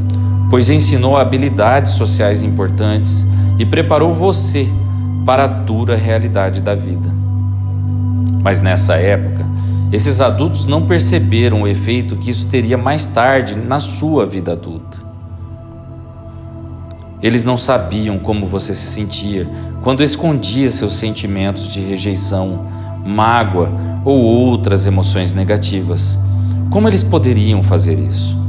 pois 0.52 0.70
ensinou 0.70 1.18
habilidades 1.18 1.94
sociais 1.94 2.44
importantes 2.44 3.26
e 3.58 3.66
preparou 3.66 4.14
você 4.14 4.70
para 5.26 5.46
a 5.46 5.48
dura 5.48 5.96
realidade 5.96 6.62
da 6.62 6.76
vida. 6.76 7.21
Mas 8.44 8.62
nessa 8.62 8.96
época, 8.96 9.46
esses 9.92 10.22
adultos 10.22 10.66
não 10.66 10.86
perceberam 10.86 11.64
o 11.64 11.68
efeito 11.68 12.16
que 12.16 12.30
isso 12.30 12.48
teria 12.48 12.78
mais 12.78 13.06
tarde 13.06 13.56
na 13.58 13.80
sua 13.80 14.26
vida 14.26 14.54
adulta. 14.54 14.98
Eles 17.22 17.46
não 17.46 17.56
sabiam 17.56 18.18
como 18.18 18.48
você 18.48 18.74
se 18.74 18.88
sentia 18.88 19.48
quando 19.84 20.02
escondia 20.02 20.72
seus 20.72 20.94
sentimentos 20.94 21.68
de 21.68 21.80
rejeição, 21.80 22.66
mágoa 23.06 23.70
ou 24.04 24.18
outras 24.18 24.86
emoções 24.86 25.34
negativas. 25.34 26.18
Como 26.70 26.88
eles 26.88 27.04
poderiam 27.04 27.62
fazer 27.62 28.00
isso? 28.00 28.40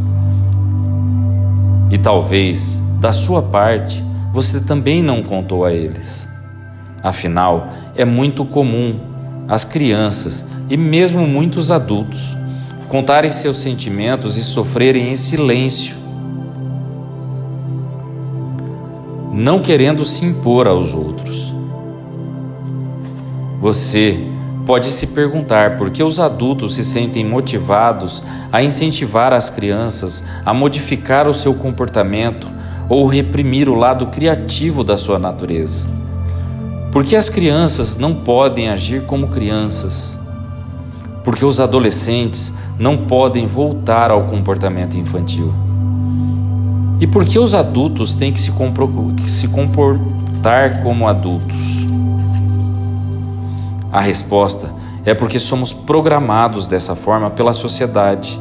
E 1.91 1.99
talvez, 1.99 2.83
da 3.01 3.13
sua 3.13 3.43
parte, 3.43 4.03
você 4.33 4.61
também 4.61 5.03
não 5.03 5.23
contou 5.23 5.65
a 5.65 5.73
eles. 5.73 6.27
Afinal, 7.03 7.67
é 7.95 8.05
muito 8.05 8.45
comum 8.45 9.12
as 9.49 9.65
crianças 9.65 10.45
e 10.69 10.77
mesmo 10.77 11.27
muitos 11.27 11.71
adultos 11.71 12.37
contarem 12.89 13.33
seus 13.33 13.57
sentimentos 13.59 14.37
e 14.37 14.43
sofrerem 14.43 15.11
em 15.11 15.17
silêncio, 15.17 15.97
não 19.33 19.63
querendo 19.63 20.05
se 20.05 20.27
impor 20.27 20.69
aos 20.69 20.93
outros. 20.93 21.55
Você 23.61 24.23
pode 24.67 24.89
se 24.89 25.07
perguntar 25.09 25.79
por 25.79 25.91
que 25.91 26.03
os 26.03 26.21
adultos 26.21 26.75
se 26.75 26.85
sentem 26.85 27.25
motivados 27.25 28.23
a 28.53 28.63
incentivar 28.63 29.33
as 29.33 29.49
crianças 29.49 30.23
a 30.45 30.53
modificar 30.53 31.27
o 31.27 31.35
seu 31.35 31.55
comportamento 31.55 32.47
ou 32.89 33.07
reprimir 33.07 33.69
o 33.69 33.75
lado 33.75 34.09
criativo 34.09 34.85
da 34.85 34.97
sua 34.97 35.19
natureza. 35.19 36.02
Porque 36.93 37.17
as 37.17 37.31
crianças 37.31 37.97
não 37.97 38.15
podem 38.15 38.69
agir 38.69 39.05
como 39.07 39.29
crianças. 39.29 40.19
Porque 41.25 41.43
os 41.43 41.59
adolescentes 41.59 42.53
não 42.79 42.99
podem 43.07 43.47
voltar 43.47 44.11
ao 44.11 44.25
comportamento 44.25 44.99
infantil. 44.99 45.55
E 47.01 47.07
por 47.07 47.25
que 47.25 47.39
os 47.39 47.55
adultos 47.55 48.15
têm 48.15 48.31
que 48.31 48.39
se, 48.39 48.53
se 49.27 49.49
comportar 49.49 50.83
como 50.83 51.09
adultos? 51.09 51.87
A 53.91 54.01
resposta 54.01 54.71
é 55.03 55.15
porque 55.15 55.39
somos 55.39 55.73
programados 55.73 56.67
dessa 56.67 56.95
forma 56.95 57.31
pela 57.31 57.55
sociedade. 57.55 58.39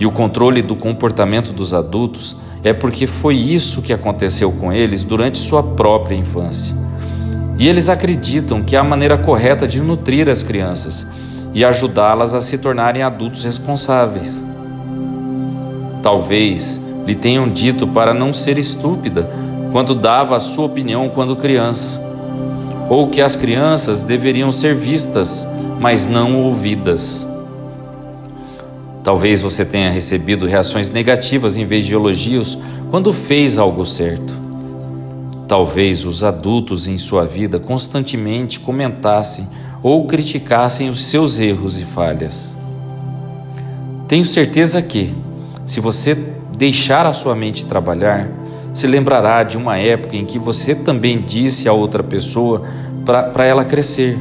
E 0.00 0.06
o 0.06 0.10
controle 0.10 0.62
do 0.62 0.74
comportamento 0.74 1.52
dos 1.52 1.74
adultos 1.74 2.36
é 2.64 2.72
porque 2.72 3.06
foi 3.06 3.36
isso 3.36 3.82
que 3.82 3.92
aconteceu 3.92 4.50
com 4.50 4.72
eles 4.72 5.04
durante 5.04 5.36
sua 5.38 5.62
própria 5.62 6.16
infância. 6.16 6.87
E 7.58 7.66
eles 7.66 7.88
acreditam 7.88 8.62
que 8.62 8.76
é 8.76 8.78
a 8.78 8.84
maneira 8.84 9.18
correta 9.18 9.66
de 9.66 9.82
nutrir 9.82 10.28
as 10.28 10.44
crianças 10.44 11.04
e 11.52 11.64
ajudá-las 11.64 12.32
a 12.32 12.40
se 12.40 12.56
tornarem 12.56 13.02
adultos 13.02 13.42
responsáveis. 13.42 14.44
Talvez 16.00 16.80
lhe 17.04 17.16
tenham 17.16 17.48
dito 17.48 17.86
para 17.86 18.14
não 18.14 18.32
ser 18.32 18.58
estúpida 18.58 19.28
quando 19.72 19.94
dava 19.94 20.36
a 20.36 20.40
sua 20.40 20.66
opinião 20.66 21.08
quando 21.08 21.34
criança, 21.34 22.00
ou 22.88 23.08
que 23.08 23.20
as 23.20 23.34
crianças 23.34 24.02
deveriam 24.02 24.52
ser 24.52 24.74
vistas, 24.74 25.46
mas 25.80 26.06
não 26.06 26.36
ouvidas. 26.44 27.26
Talvez 29.02 29.42
você 29.42 29.64
tenha 29.64 29.90
recebido 29.90 30.46
reações 30.46 30.90
negativas 30.90 31.56
em 31.56 31.64
vez 31.64 31.84
de 31.84 31.94
elogios 31.94 32.58
quando 32.90 33.12
fez 33.12 33.58
algo 33.58 33.84
certo. 33.84 34.47
Talvez 35.48 36.04
os 36.04 36.22
adultos 36.22 36.86
em 36.86 36.98
sua 36.98 37.24
vida 37.24 37.58
constantemente 37.58 38.60
comentassem 38.60 39.48
ou 39.82 40.06
criticassem 40.06 40.90
os 40.90 41.06
seus 41.06 41.38
erros 41.38 41.78
e 41.78 41.84
falhas. 41.84 42.54
Tenho 44.06 44.26
certeza 44.26 44.82
que, 44.82 45.14
se 45.64 45.80
você 45.80 46.14
deixar 46.56 47.06
a 47.06 47.14
sua 47.14 47.34
mente 47.34 47.64
trabalhar, 47.64 48.28
se 48.74 48.86
lembrará 48.86 49.42
de 49.42 49.56
uma 49.56 49.78
época 49.78 50.16
em 50.16 50.26
que 50.26 50.38
você 50.38 50.74
também 50.74 51.20
disse 51.20 51.66
a 51.66 51.72
outra 51.72 52.02
pessoa 52.02 52.62
para 53.06 53.46
ela 53.46 53.64
crescer, 53.64 54.18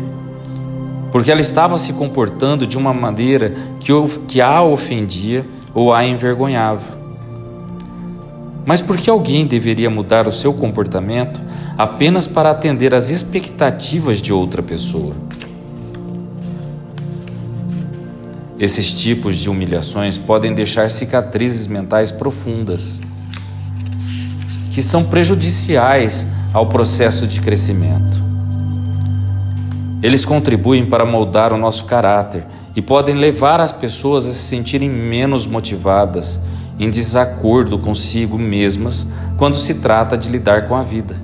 porque 1.11 1.29
ela 1.29 1.41
estava 1.41 1.77
se 1.77 1.91
comportando 1.91 2.65
de 2.65 2.77
uma 2.77 2.93
maneira 2.93 3.53
que, 3.81 3.91
que 4.29 4.39
a 4.39 4.63
ofendia 4.63 5.45
ou 5.73 5.93
a 5.93 6.05
envergonhava. 6.05 6.96
Mas 8.67 8.81
por 8.81 8.97
que 8.97 9.09
alguém 9.09 9.47
deveria 9.47 9.89
mudar 9.89 10.27
o 10.27 10.31
seu 10.33 10.53
comportamento 10.53 11.39
apenas 11.77 12.27
para 12.27 12.51
atender 12.51 12.93
às 12.93 13.09
expectativas 13.09 14.21
de 14.21 14.33
outra 14.33 14.61
pessoa? 14.61 15.15
Esses 18.59 18.93
tipos 18.93 19.37
de 19.37 19.49
humilhações 19.49 20.17
podem 20.17 20.53
deixar 20.53 20.91
cicatrizes 20.91 21.65
mentais 21.65 22.11
profundas, 22.11 22.99
que 24.73 24.81
são 24.81 25.05
prejudiciais 25.05 26.27
ao 26.51 26.65
processo 26.65 27.25
de 27.25 27.39
crescimento. 27.39 28.21
Eles 30.03 30.25
contribuem 30.25 30.85
para 30.85 31.05
moldar 31.05 31.53
o 31.53 31.57
nosso 31.57 31.85
caráter 31.85 32.45
e 32.75 32.81
podem 32.81 33.15
levar 33.15 33.61
as 33.61 33.71
pessoas 33.71 34.25
a 34.25 34.31
se 34.33 34.39
sentirem 34.39 34.89
menos 34.89 35.47
motivadas 35.47 36.41
em 36.79 36.89
desacordo 36.89 37.79
consigo 37.79 38.37
mesmas 38.37 39.07
quando 39.37 39.57
se 39.57 39.75
trata 39.75 40.17
de 40.17 40.29
lidar 40.29 40.67
com 40.67 40.75
a 40.75 40.83
vida. 40.83 41.15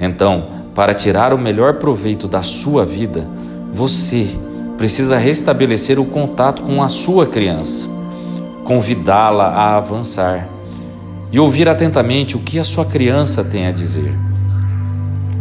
Então, 0.00 0.48
para 0.74 0.94
tirar 0.94 1.34
o 1.34 1.38
melhor 1.38 1.74
proveito 1.74 2.28
da 2.28 2.42
sua 2.42 2.84
vida, 2.84 3.26
você 3.70 4.28
precisa 4.76 5.18
restabelecer 5.18 5.98
o 5.98 6.04
contato 6.04 6.62
com 6.62 6.82
a 6.82 6.88
sua 6.88 7.26
criança, 7.26 7.90
convidá-la 8.64 9.48
a 9.48 9.76
avançar 9.76 10.48
e 11.32 11.38
ouvir 11.38 11.68
atentamente 11.68 12.36
o 12.36 12.40
que 12.40 12.58
a 12.58 12.64
sua 12.64 12.84
criança 12.84 13.42
tem 13.42 13.66
a 13.66 13.72
dizer. 13.72 14.12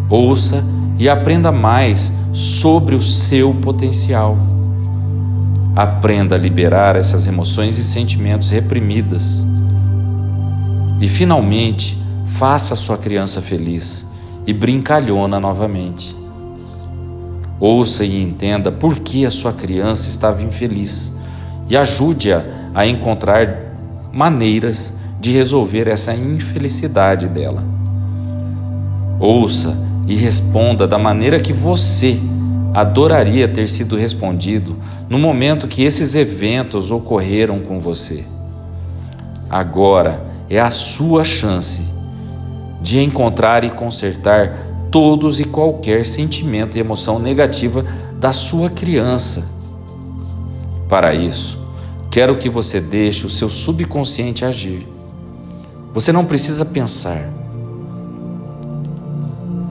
Ouça 0.09 0.63
e 0.97 1.07
aprenda 1.07 1.51
mais 1.51 2.11
sobre 2.33 2.95
o 2.95 3.01
seu 3.01 3.53
potencial. 3.53 4.56
Aprenda 5.77 6.33
a 6.33 6.39
liberar 6.39 6.95
essas 6.95 7.27
emoções 7.27 7.77
e 7.77 7.83
sentimentos 7.83 8.49
reprimidas. 8.49 9.45
E 10.99 11.07
finalmente, 11.07 11.95
faça 12.25 12.73
a 12.73 12.75
sua 12.75 12.97
criança 12.97 13.43
feliz 13.43 14.03
e 14.47 14.53
brincalhona 14.53 15.39
novamente. 15.39 16.17
Ouça 17.59 18.03
e 18.03 18.23
entenda 18.23 18.71
por 18.71 19.01
que 19.01 19.23
a 19.23 19.29
sua 19.29 19.53
criança 19.53 20.09
estava 20.09 20.41
infeliz 20.41 21.15
e 21.69 21.77
ajude-a 21.77 22.43
a 22.73 22.87
encontrar 22.87 23.75
maneiras 24.11 24.95
de 25.19 25.31
resolver 25.31 25.87
essa 25.87 26.11
infelicidade 26.11 27.27
dela. 27.27 27.63
Ouça 29.19 29.77
e 30.07 30.15
responda 30.15 30.87
da 30.87 30.97
maneira 30.97 31.39
que 31.39 31.53
você 31.53 32.19
adoraria 32.79 33.47
ter 33.47 33.67
sido 33.67 33.95
respondido 33.95 34.75
no 35.09 35.17
momento 35.17 35.67
que 35.67 35.81
esses 35.81 36.13
eventos 36.13 36.91
ocorreram 36.91 37.59
com 37.59 37.79
você. 37.79 38.23
Agora 39.49 40.23
é 40.47 40.59
a 40.59 40.69
sua 40.69 41.23
chance 41.23 41.81
de 42.79 42.99
encontrar 42.99 43.63
e 43.63 43.71
consertar 43.71 44.55
todos 44.91 45.39
e 45.39 45.43
qualquer 45.43 46.05
sentimento 46.05 46.77
e 46.77 46.79
emoção 46.79 47.17
negativa 47.17 47.83
da 48.19 48.31
sua 48.31 48.69
criança. 48.69 49.43
Para 50.87 51.15
isso, 51.15 51.57
quero 52.11 52.37
que 52.37 52.47
você 52.47 52.79
deixe 52.79 53.25
o 53.25 53.29
seu 53.29 53.49
subconsciente 53.49 54.45
agir. 54.45 54.87
Você 55.95 56.11
não 56.11 56.25
precisa 56.25 56.63
pensar. 56.63 57.27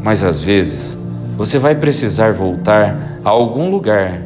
Mas 0.02 0.24
às 0.24 0.40
vezes, 0.40 1.05
você 1.36 1.58
vai 1.58 1.74
precisar 1.74 2.32
voltar 2.32 3.20
a 3.22 3.28
algum 3.28 3.70
lugar 3.70 4.22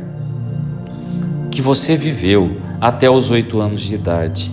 que 1.50 1.60
você 1.60 1.96
viveu 1.96 2.56
até 2.80 3.10
os 3.10 3.32
oito 3.32 3.60
anos 3.60 3.80
de 3.80 3.96
idade. 3.96 4.52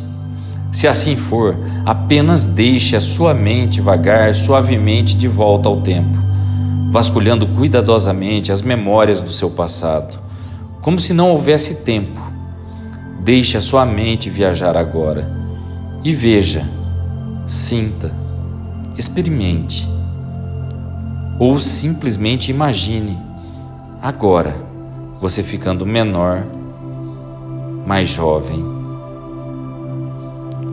Se 0.71 0.87
assim 0.87 1.15
for, 1.15 1.55
apenas 1.85 2.47
deixe 2.47 2.95
a 2.95 3.01
sua 3.01 3.33
mente 3.33 3.79
vagar 3.79 4.33
suavemente 4.33 5.15
de 5.15 5.27
volta 5.27 5.69
ao 5.69 5.81
tempo, 5.81 6.17
vasculhando 6.91 7.45
cuidadosamente 7.45 8.51
as 8.51 8.63
memórias 8.63 9.21
do 9.21 9.29
seu 9.29 9.51
passado, 9.51 10.19
como 10.81 10.99
se 10.99 11.13
não 11.13 11.29
houvesse 11.29 11.83
tempo. 11.83 12.19
Deixe 13.23 13.55
a 13.55 13.61
sua 13.61 13.85
mente 13.85 14.31
viajar 14.31 14.75
agora 14.75 15.29
e 16.03 16.11
veja, 16.11 16.65
sinta, 17.45 18.11
experimente 18.97 19.96
ou 21.39 21.59
simplesmente 21.59 22.49
imagine 22.49 23.17
agora 24.01 24.55
você 25.19 25.41
ficando 25.41 25.85
menor, 25.85 26.43
mais 27.85 28.09
jovem, 28.09 28.63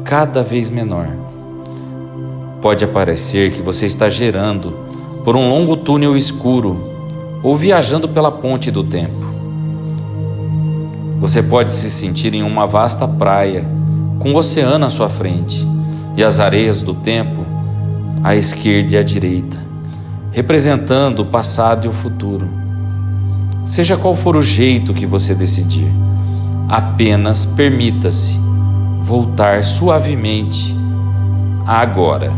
cada 0.05 0.43
vez 0.43 0.69
menor. 0.69 1.09
Pode 2.61 2.85
aparecer 2.85 3.53
que 3.53 3.63
você 3.63 3.87
está 3.87 4.09
gerando 4.09 4.73
por 5.25 5.37
um 5.37 5.49
longo 5.49 5.77
túnel 5.77 6.17
escuro 6.17 6.93
ou 7.43 7.57
viajando 7.57 8.09
pela 8.09 8.31
ponte 8.31 8.71
do 8.71 8.85
tempo. 8.85 9.25
Você 11.21 11.43
pode 11.43 11.73
se 11.73 11.91
sentir 11.91 12.35
em 12.35 12.43
uma 12.43 12.67
vasta 12.67 13.09
praia 13.09 13.67
com 14.19 14.33
o 14.33 14.37
oceano 14.37 14.85
à 14.85 14.91
sua 14.91 15.09
frente 15.09 15.67
e 16.17 16.25
as 16.25 16.39
areias 16.39 16.83
do 16.83 16.95
tempo 16.95 17.45
à 18.23 18.35
esquerda 18.37 18.95
e 18.95 18.99
à 18.99 19.03
direita 19.03 19.64
representando 20.35 21.21
o 21.21 21.27
passado 21.27 21.87
e 21.87 21.89
o 21.89 21.93
futuro. 21.93 22.51
Seja 23.65 23.97
qual 23.97 24.17
for 24.17 24.37
o 24.37 24.43
jeito 24.43 24.93
que 24.93 25.07
você 25.07 25.33
decidir, 25.33 25.89
apenas 26.69 27.47
permita-se 27.47 28.37
voltar 29.01 29.63
suavemente 29.63 30.75
agora. 31.65 32.33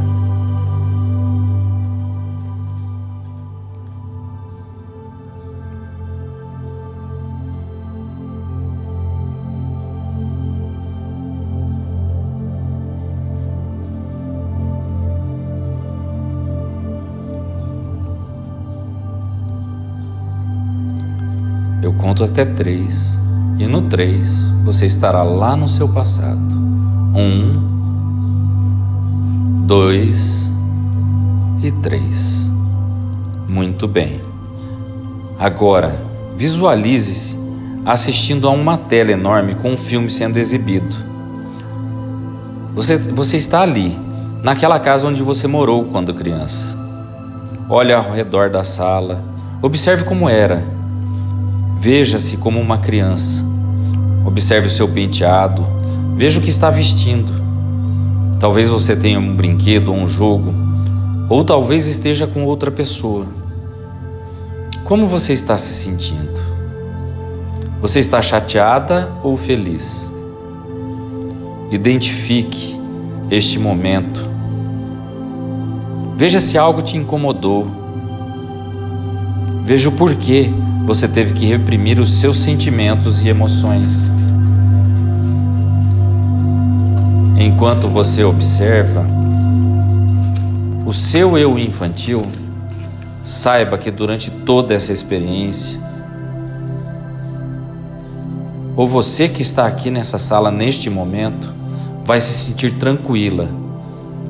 Até 22.36 22.44
três, 22.44 23.18
e 23.58 23.66
no 23.66 23.80
três 23.80 24.46
você 24.62 24.84
estará 24.84 25.22
lá 25.22 25.56
no 25.56 25.66
seu 25.66 25.88
passado. 25.88 26.54
Um, 27.14 27.62
dois 29.66 30.52
e 31.62 31.72
três. 31.72 32.50
Muito 33.48 33.88
bem. 33.88 34.20
Agora, 35.38 35.98
visualize-se 36.36 37.38
assistindo 37.86 38.46
a 38.46 38.50
uma 38.50 38.76
tela 38.76 39.12
enorme 39.12 39.54
com 39.54 39.72
um 39.72 39.76
filme 39.76 40.10
sendo 40.10 40.36
exibido. 40.36 40.94
Você, 42.74 42.98
você 42.98 43.38
está 43.38 43.62
ali, 43.62 43.98
naquela 44.42 44.78
casa 44.78 45.08
onde 45.08 45.22
você 45.22 45.46
morou 45.46 45.86
quando 45.86 46.12
criança. 46.12 46.76
Olhe 47.66 47.94
ao 47.94 48.10
redor 48.10 48.50
da 48.50 48.62
sala, 48.62 49.24
observe 49.62 50.04
como 50.04 50.28
era 50.28 50.75
Veja-se 51.78 52.38
como 52.38 52.60
uma 52.60 52.78
criança. 52.78 53.44
Observe 54.24 54.66
o 54.66 54.70
seu 54.70 54.88
penteado. 54.88 55.64
Veja 56.16 56.40
o 56.40 56.42
que 56.42 56.48
está 56.48 56.70
vestindo. 56.70 57.30
Talvez 58.40 58.68
você 58.68 58.96
tenha 58.96 59.20
um 59.20 59.36
brinquedo 59.36 59.92
ou 59.92 59.96
um 59.96 60.06
jogo, 60.06 60.52
ou 61.28 61.44
talvez 61.44 61.86
esteja 61.86 62.26
com 62.26 62.44
outra 62.44 62.70
pessoa. 62.70 63.26
Como 64.84 65.06
você 65.06 65.32
está 65.32 65.56
se 65.58 65.72
sentindo? 65.74 66.40
Você 67.80 67.98
está 67.98 68.20
chateada 68.20 69.12
ou 69.22 69.36
feliz? 69.36 70.12
Identifique 71.70 72.80
este 73.30 73.58
momento. 73.58 74.26
Veja 76.16 76.40
se 76.40 76.56
algo 76.56 76.80
te 76.80 76.96
incomodou. 76.96 77.66
Veja 79.64 79.88
o 79.88 79.92
porquê 79.92 80.50
você 80.86 81.08
teve 81.08 81.34
que 81.34 81.44
reprimir 81.44 81.98
os 81.98 82.20
seus 82.20 82.38
sentimentos 82.38 83.20
e 83.20 83.28
emoções. 83.28 84.08
Enquanto 87.36 87.88
você 87.88 88.22
observa 88.22 89.04
o 90.86 90.92
seu 90.92 91.36
eu 91.36 91.58
infantil, 91.58 92.24
saiba 93.24 93.76
que 93.76 93.90
durante 93.90 94.30
toda 94.30 94.74
essa 94.74 94.92
experiência, 94.92 95.76
ou 98.76 98.86
você 98.86 99.28
que 99.28 99.42
está 99.42 99.66
aqui 99.66 99.90
nessa 99.90 100.18
sala 100.18 100.52
neste 100.52 100.88
momento, 100.88 101.52
vai 102.04 102.20
se 102.20 102.32
sentir 102.32 102.74
tranquila 102.74 103.50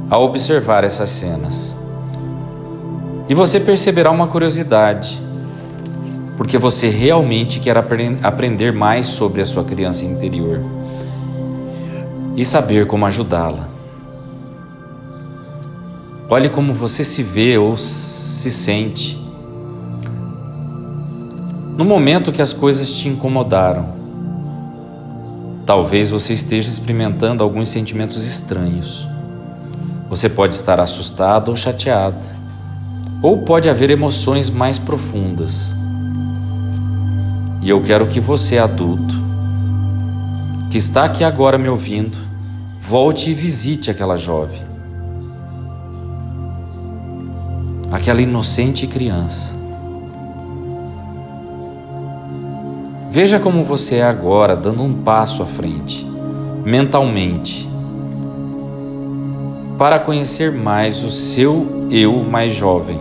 ao 0.09 0.25
observar 0.25 0.85
essas 0.85 1.11
cenas. 1.11 1.77
E 3.29 3.35
você 3.35 3.61
perceberá 3.61 4.11
uma 4.11 4.27
curiosidade 4.27 5.26
porque 6.37 6.59
você 6.59 6.89
realmente 6.89 7.61
quer 7.61 7.77
aprender 7.77 8.73
mais 8.73 9.07
sobre 9.07 9.41
a 9.41 9.47
sua 9.47 9.65
criança 9.65 10.05
interior 10.05 10.61
e 12.37 12.45
saber 12.45 12.87
como 12.87 13.07
ajudá-la. 13.07 13.69
Olhe 16.29 16.49
como 16.49 16.75
você 16.75 17.03
se 17.03 17.23
vê 17.23 17.57
ou 17.57 17.77
se 17.77 18.51
sente 18.51 19.27
no 21.77 21.85
momento 21.85 22.33
que 22.33 22.41
as 22.41 22.55
coisas 22.55 22.91
te 22.91 23.07
incomodaram. 23.07 23.95
Talvez 25.67 26.11
você 26.11 26.33
esteja 26.33 26.71
experimentando 26.71 27.43
alguns 27.43 27.69
sentimentos 27.69 28.27
estranhos. 28.27 29.07
Você 30.09 30.29
pode 30.29 30.55
estar 30.55 30.81
assustado 30.81 31.49
ou 31.49 31.57
chateado, 31.57 32.17
ou 33.21 33.43
pode 33.43 33.69
haver 33.69 33.91
emoções 33.91 34.49
mais 34.49 34.79
profundas. 34.79 35.75
E 37.67 37.69
eu 37.69 37.83
quero 37.83 38.07
que 38.07 38.21
você, 38.21 38.59
adulto, 38.59 39.17
que 40.71 40.79
está 40.79 41.03
aqui 41.03 41.25
agora 41.25 41.59
me 41.59 41.69
ouvindo, 41.69 42.17
volte 42.79 43.33
e 43.33 43.35
visite 43.35 43.91
aquela 43.91 44.17
jovem, 44.17 44.63
aquela 47.91 48.23
inocente 48.23 48.87
criança. 48.87 49.53
Veja 53.11 53.41
como 53.41 53.65
você 53.65 53.97
é 53.97 54.05
agora, 54.05 54.55
dando 54.55 54.85
um 54.85 55.03
passo 55.03 55.43
à 55.43 55.47
frente, 55.47 56.07
mentalmente, 56.65 57.69
para 59.77 59.99
conhecer 59.99 60.53
mais 60.53 61.03
o 61.03 61.09
seu 61.09 61.89
eu 61.91 62.23
mais 62.23 62.53
jovem. 62.53 63.01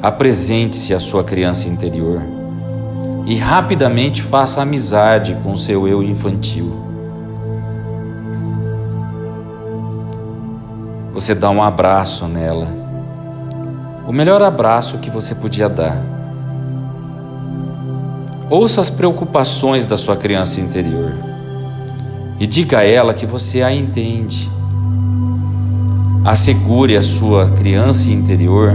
apresente-se 0.00 0.94
à 0.94 1.00
sua 1.00 1.24
criança 1.24 1.68
interior 1.68 2.37
e 3.28 3.36
rapidamente 3.36 4.22
faça 4.22 4.62
amizade 4.62 5.36
com 5.44 5.54
seu 5.54 5.86
eu 5.86 6.02
infantil. 6.02 6.72
Você 11.12 11.34
dá 11.34 11.50
um 11.50 11.62
abraço 11.62 12.26
nela, 12.26 12.66
o 14.06 14.12
melhor 14.14 14.40
abraço 14.40 14.96
que 14.96 15.10
você 15.10 15.34
podia 15.34 15.68
dar. 15.68 16.02
Ouça 18.48 18.80
as 18.80 18.88
preocupações 18.88 19.84
da 19.84 19.98
sua 19.98 20.16
criança 20.16 20.58
interior 20.58 21.12
e 22.40 22.46
diga 22.46 22.78
a 22.78 22.86
ela 22.86 23.12
que 23.12 23.26
você 23.26 23.60
a 23.62 23.70
entende. 23.70 24.50
Assegure 26.24 26.96
a 26.96 27.02
sua 27.02 27.50
criança 27.50 28.08
interior 28.08 28.72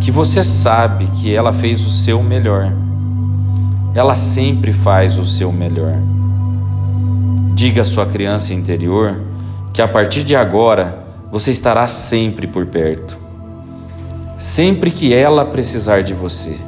que 0.00 0.10
você 0.10 0.42
sabe 0.42 1.04
que 1.08 1.34
ela 1.34 1.52
fez 1.52 1.86
o 1.86 1.90
seu 1.90 2.22
melhor. 2.22 2.72
Ela 3.94 4.16
sempre 4.16 4.72
faz 4.72 5.18
o 5.18 5.24
seu 5.24 5.52
melhor. 5.52 5.94
Diga 7.54 7.82
à 7.82 7.84
sua 7.84 8.04
criança 8.04 8.52
interior 8.52 9.20
que 9.72 9.80
a 9.80 9.86
partir 9.86 10.24
de 10.24 10.34
agora 10.34 11.04
você 11.30 11.52
estará 11.52 11.86
sempre 11.86 12.48
por 12.48 12.66
perto, 12.66 13.16
sempre 14.36 14.90
que 14.90 15.14
ela 15.14 15.44
precisar 15.44 16.02
de 16.02 16.12
você. 16.12 16.58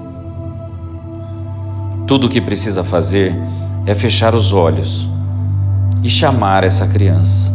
Tudo 2.07 2.29
o 2.29 2.31
que 2.31 2.41
precisa 2.41 2.85
fazer 2.85 3.35
é 3.85 3.95
fechar 3.95 4.33
os 4.33 4.53
olhos 4.53 5.09
e 6.05 6.09
chamar 6.09 6.63
essa 6.63 6.87
criança. 6.87 7.53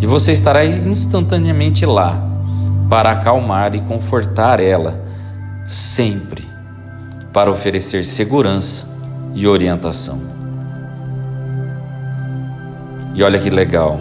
E 0.00 0.06
você 0.06 0.32
estará 0.32 0.64
instantaneamente 0.64 1.84
lá 1.84 2.18
para 2.88 3.12
acalmar 3.12 3.74
e 3.74 3.82
confortar 3.82 4.58
ela, 4.58 4.98
sempre 5.66 6.48
para 7.32 7.50
oferecer 7.50 8.04
segurança 8.04 8.91
e 9.34 9.46
orientação. 9.46 10.20
E 13.14 13.22
olha 13.22 13.38
que 13.38 13.50
legal, 13.50 14.00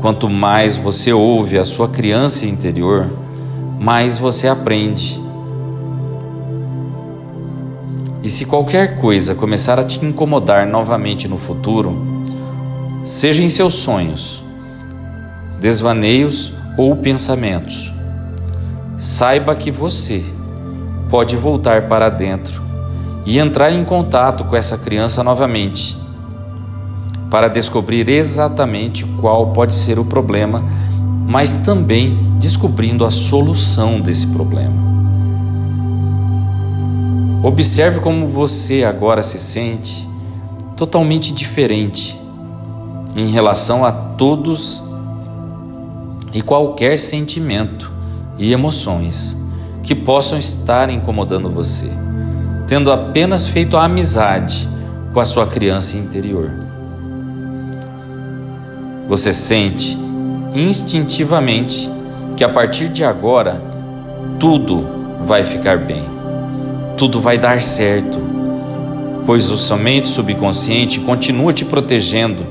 quanto 0.00 0.28
mais 0.28 0.76
você 0.76 1.12
ouve 1.12 1.58
a 1.58 1.64
sua 1.64 1.88
criança 1.88 2.46
interior, 2.46 3.06
mais 3.80 4.18
você 4.18 4.48
aprende. 4.48 5.20
E 8.22 8.28
se 8.28 8.44
qualquer 8.44 9.00
coisa 9.00 9.34
começar 9.34 9.78
a 9.78 9.84
te 9.84 10.04
incomodar 10.04 10.66
novamente 10.66 11.28
no 11.28 11.36
futuro, 11.36 11.96
seja 13.04 13.42
em 13.42 13.48
seus 13.48 13.74
sonhos, 13.74 14.42
desvaneios 15.60 16.52
ou 16.76 16.96
pensamentos. 16.96 17.92
Saiba 18.98 19.54
que 19.54 19.70
você 19.70 20.24
pode 21.08 21.36
voltar 21.36 21.88
para 21.88 22.08
dentro 22.08 22.65
e 23.26 23.38
entrar 23.38 23.72
em 23.72 23.84
contato 23.84 24.44
com 24.44 24.54
essa 24.54 24.78
criança 24.78 25.22
novamente, 25.24 25.98
para 27.28 27.48
descobrir 27.48 28.08
exatamente 28.08 29.04
qual 29.20 29.48
pode 29.48 29.74
ser 29.74 29.98
o 29.98 30.04
problema, 30.04 30.62
mas 31.26 31.52
também 31.52 32.16
descobrindo 32.38 33.04
a 33.04 33.10
solução 33.10 34.00
desse 34.00 34.28
problema. 34.28 34.86
Observe 37.42 38.00
como 38.00 38.26
você 38.26 38.84
agora 38.84 39.22
se 39.22 39.38
sente 39.38 40.08
totalmente 40.76 41.32
diferente 41.32 42.18
em 43.16 43.28
relação 43.28 43.84
a 43.84 43.90
todos 43.90 44.82
e 46.32 46.42
qualquer 46.42 46.98
sentimento 46.98 47.90
e 48.38 48.52
emoções 48.52 49.36
que 49.82 49.94
possam 49.94 50.38
estar 50.38 50.90
incomodando 50.90 51.48
você, 51.48 51.90
tendo 52.66 52.90
apenas 52.90 53.48
feito 53.48 53.76
a 53.76 53.84
amizade 53.84 54.68
com 55.12 55.20
a 55.20 55.24
sua 55.24 55.46
criança 55.46 55.96
interior. 55.96 56.50
Você 59.08 59.32
sente 59.32 59.96
instintivamente 60.54 61.90
que 62.36 62.42
a 62.42 62.48
partir 62.48 62.88
de 62.88 63.04
agora 63.04 63.62
tudo 64.38 64.84
vai 65.24 65.44
ficar 65.44 65.78
bem, 65.78 66.02
tudo 66.96 67.20
vai 67.20 67.38
dar 67.38 67.62
certo, 67.62 68.18
pois 69.24 69.50
o 69.50 69.56
seu 69.56 69.76
mente 69.76 70.08
subconsciente 70.08 71.00
continua 71.00 71.52
te 71.52 71.64
protegendo 71.64 72.44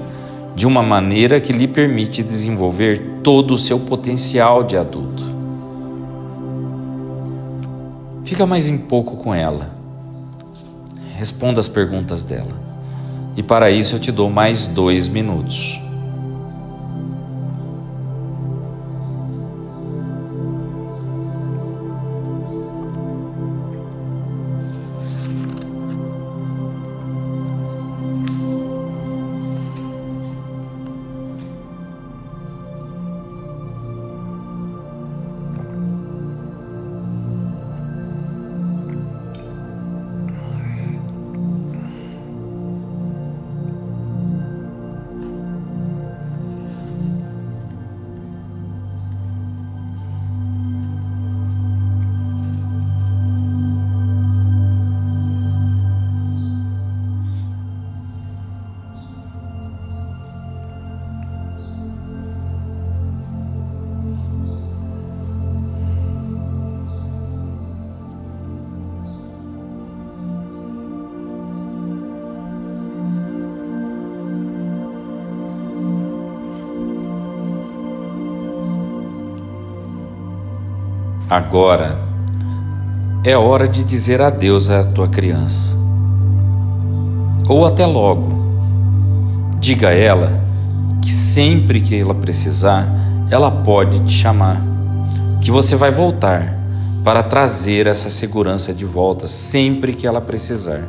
de 0.56 0.65
uma 0.65 0.82
maneira 0.82 1.41
que 1.41 1.51
lhe 1.51 1.67
permite 1.67 2.23
desenvolver 2.23 3.19
todo 3.21 3.54
o 3.54 3.58
seu 3.58 3.80
potencial 3.80 4.63
de 4.63 4.78
adulto. 4.78 5.23
Fica 8.23 8.45
mais 8.45 8.67
um 8.69 8.78
pouco 8.78 9.17
com 9.17 9.36
ela. 9.36 9.75
Responda 11.26 11.60
as 11.60 11.68
perguntas 11.68 12.24
dela. 12.24 12.54
E 13.36 13.42
para 13.42 13.72
isso 13.72 13.96
eu 13.96 14.00
te 14.00 14.12
dou 14.12 14.30
mais 14.30 14.68
dois 14.68 15.08
minutos. 15.08 15.82
Agora 81.36 82.00
é 83.21 83.36
hora 83.36 83.67
de 83.67 83.84
dizer 83.84 84.21
adeus 84.21 84.69
à 84.69 84.86
tua 84.86 85.10
criança. 85.10 85.76
Ou 87.50 87.65
até 87.65 87.86
logo. 87.86 88.32
Diga 89.60 89.89
a 89.89 89.93
ela 89.93 90.41
que 91.02 91.12
sempre 91.12 91.82
que 91.82 91.93
ela 91.93 92.15
precisar, 92.15 92.88
ela 93.30 93.52
pode 93.52 94.00
te 94.06 94.13
chamar. 94.13 94.62
Que 95.41 95.52
você 95.52 95.76
vai 95.76 95.91
voltar 95.91 96.58
para 97.04 97.21
trazer 97.21 97.86
essa 97.86 98.10
segurança 98.10 98.74
de 98.74 98.86
volta 98.86 99.28
sempre 99.28 99.91
que 99.91 100.08
ela 100.08 100.21
precisar. 100.21 100.84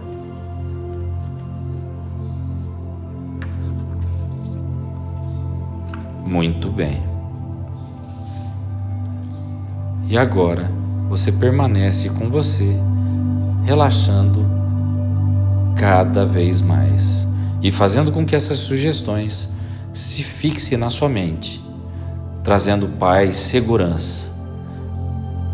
Muito 6.25 6.71
bem. 6.71 7.16
E 10.09 10.17
agora 10.17 10.71
você 11.09 11.33
permanece 11.33 12.11
com 12.11 12.31
você, 12.31 12.77
relaxando 13.65 14.47
cada 15.77 16.25
vez 16.25 16.61
mais 16.61 17.27
e 17.61 17.71
fazendo 17.71 18.13
com 18.13 18.25
que 18.25 18.35
essas 18.35 18.59
sugestões 18.59 19.49
se 19.93 20.23
fixem 20.23 20.79
na 20.79 20.91
sua 20.91 21.09
mente, 21.09 21.63
trazendo 22.45 22.87
paz, 22.99 23.37
segurança. 23.37 24.27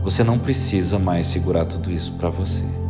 Você 0.02 0.22
não 0.22 0.38
precisa 0.38 0.98
mais 0.98 1.26
segurar 1.26 1.64
tudo 1.64 1.90
isso 1.90 2.12
para 2.12 2.28
você. 2.28 2.81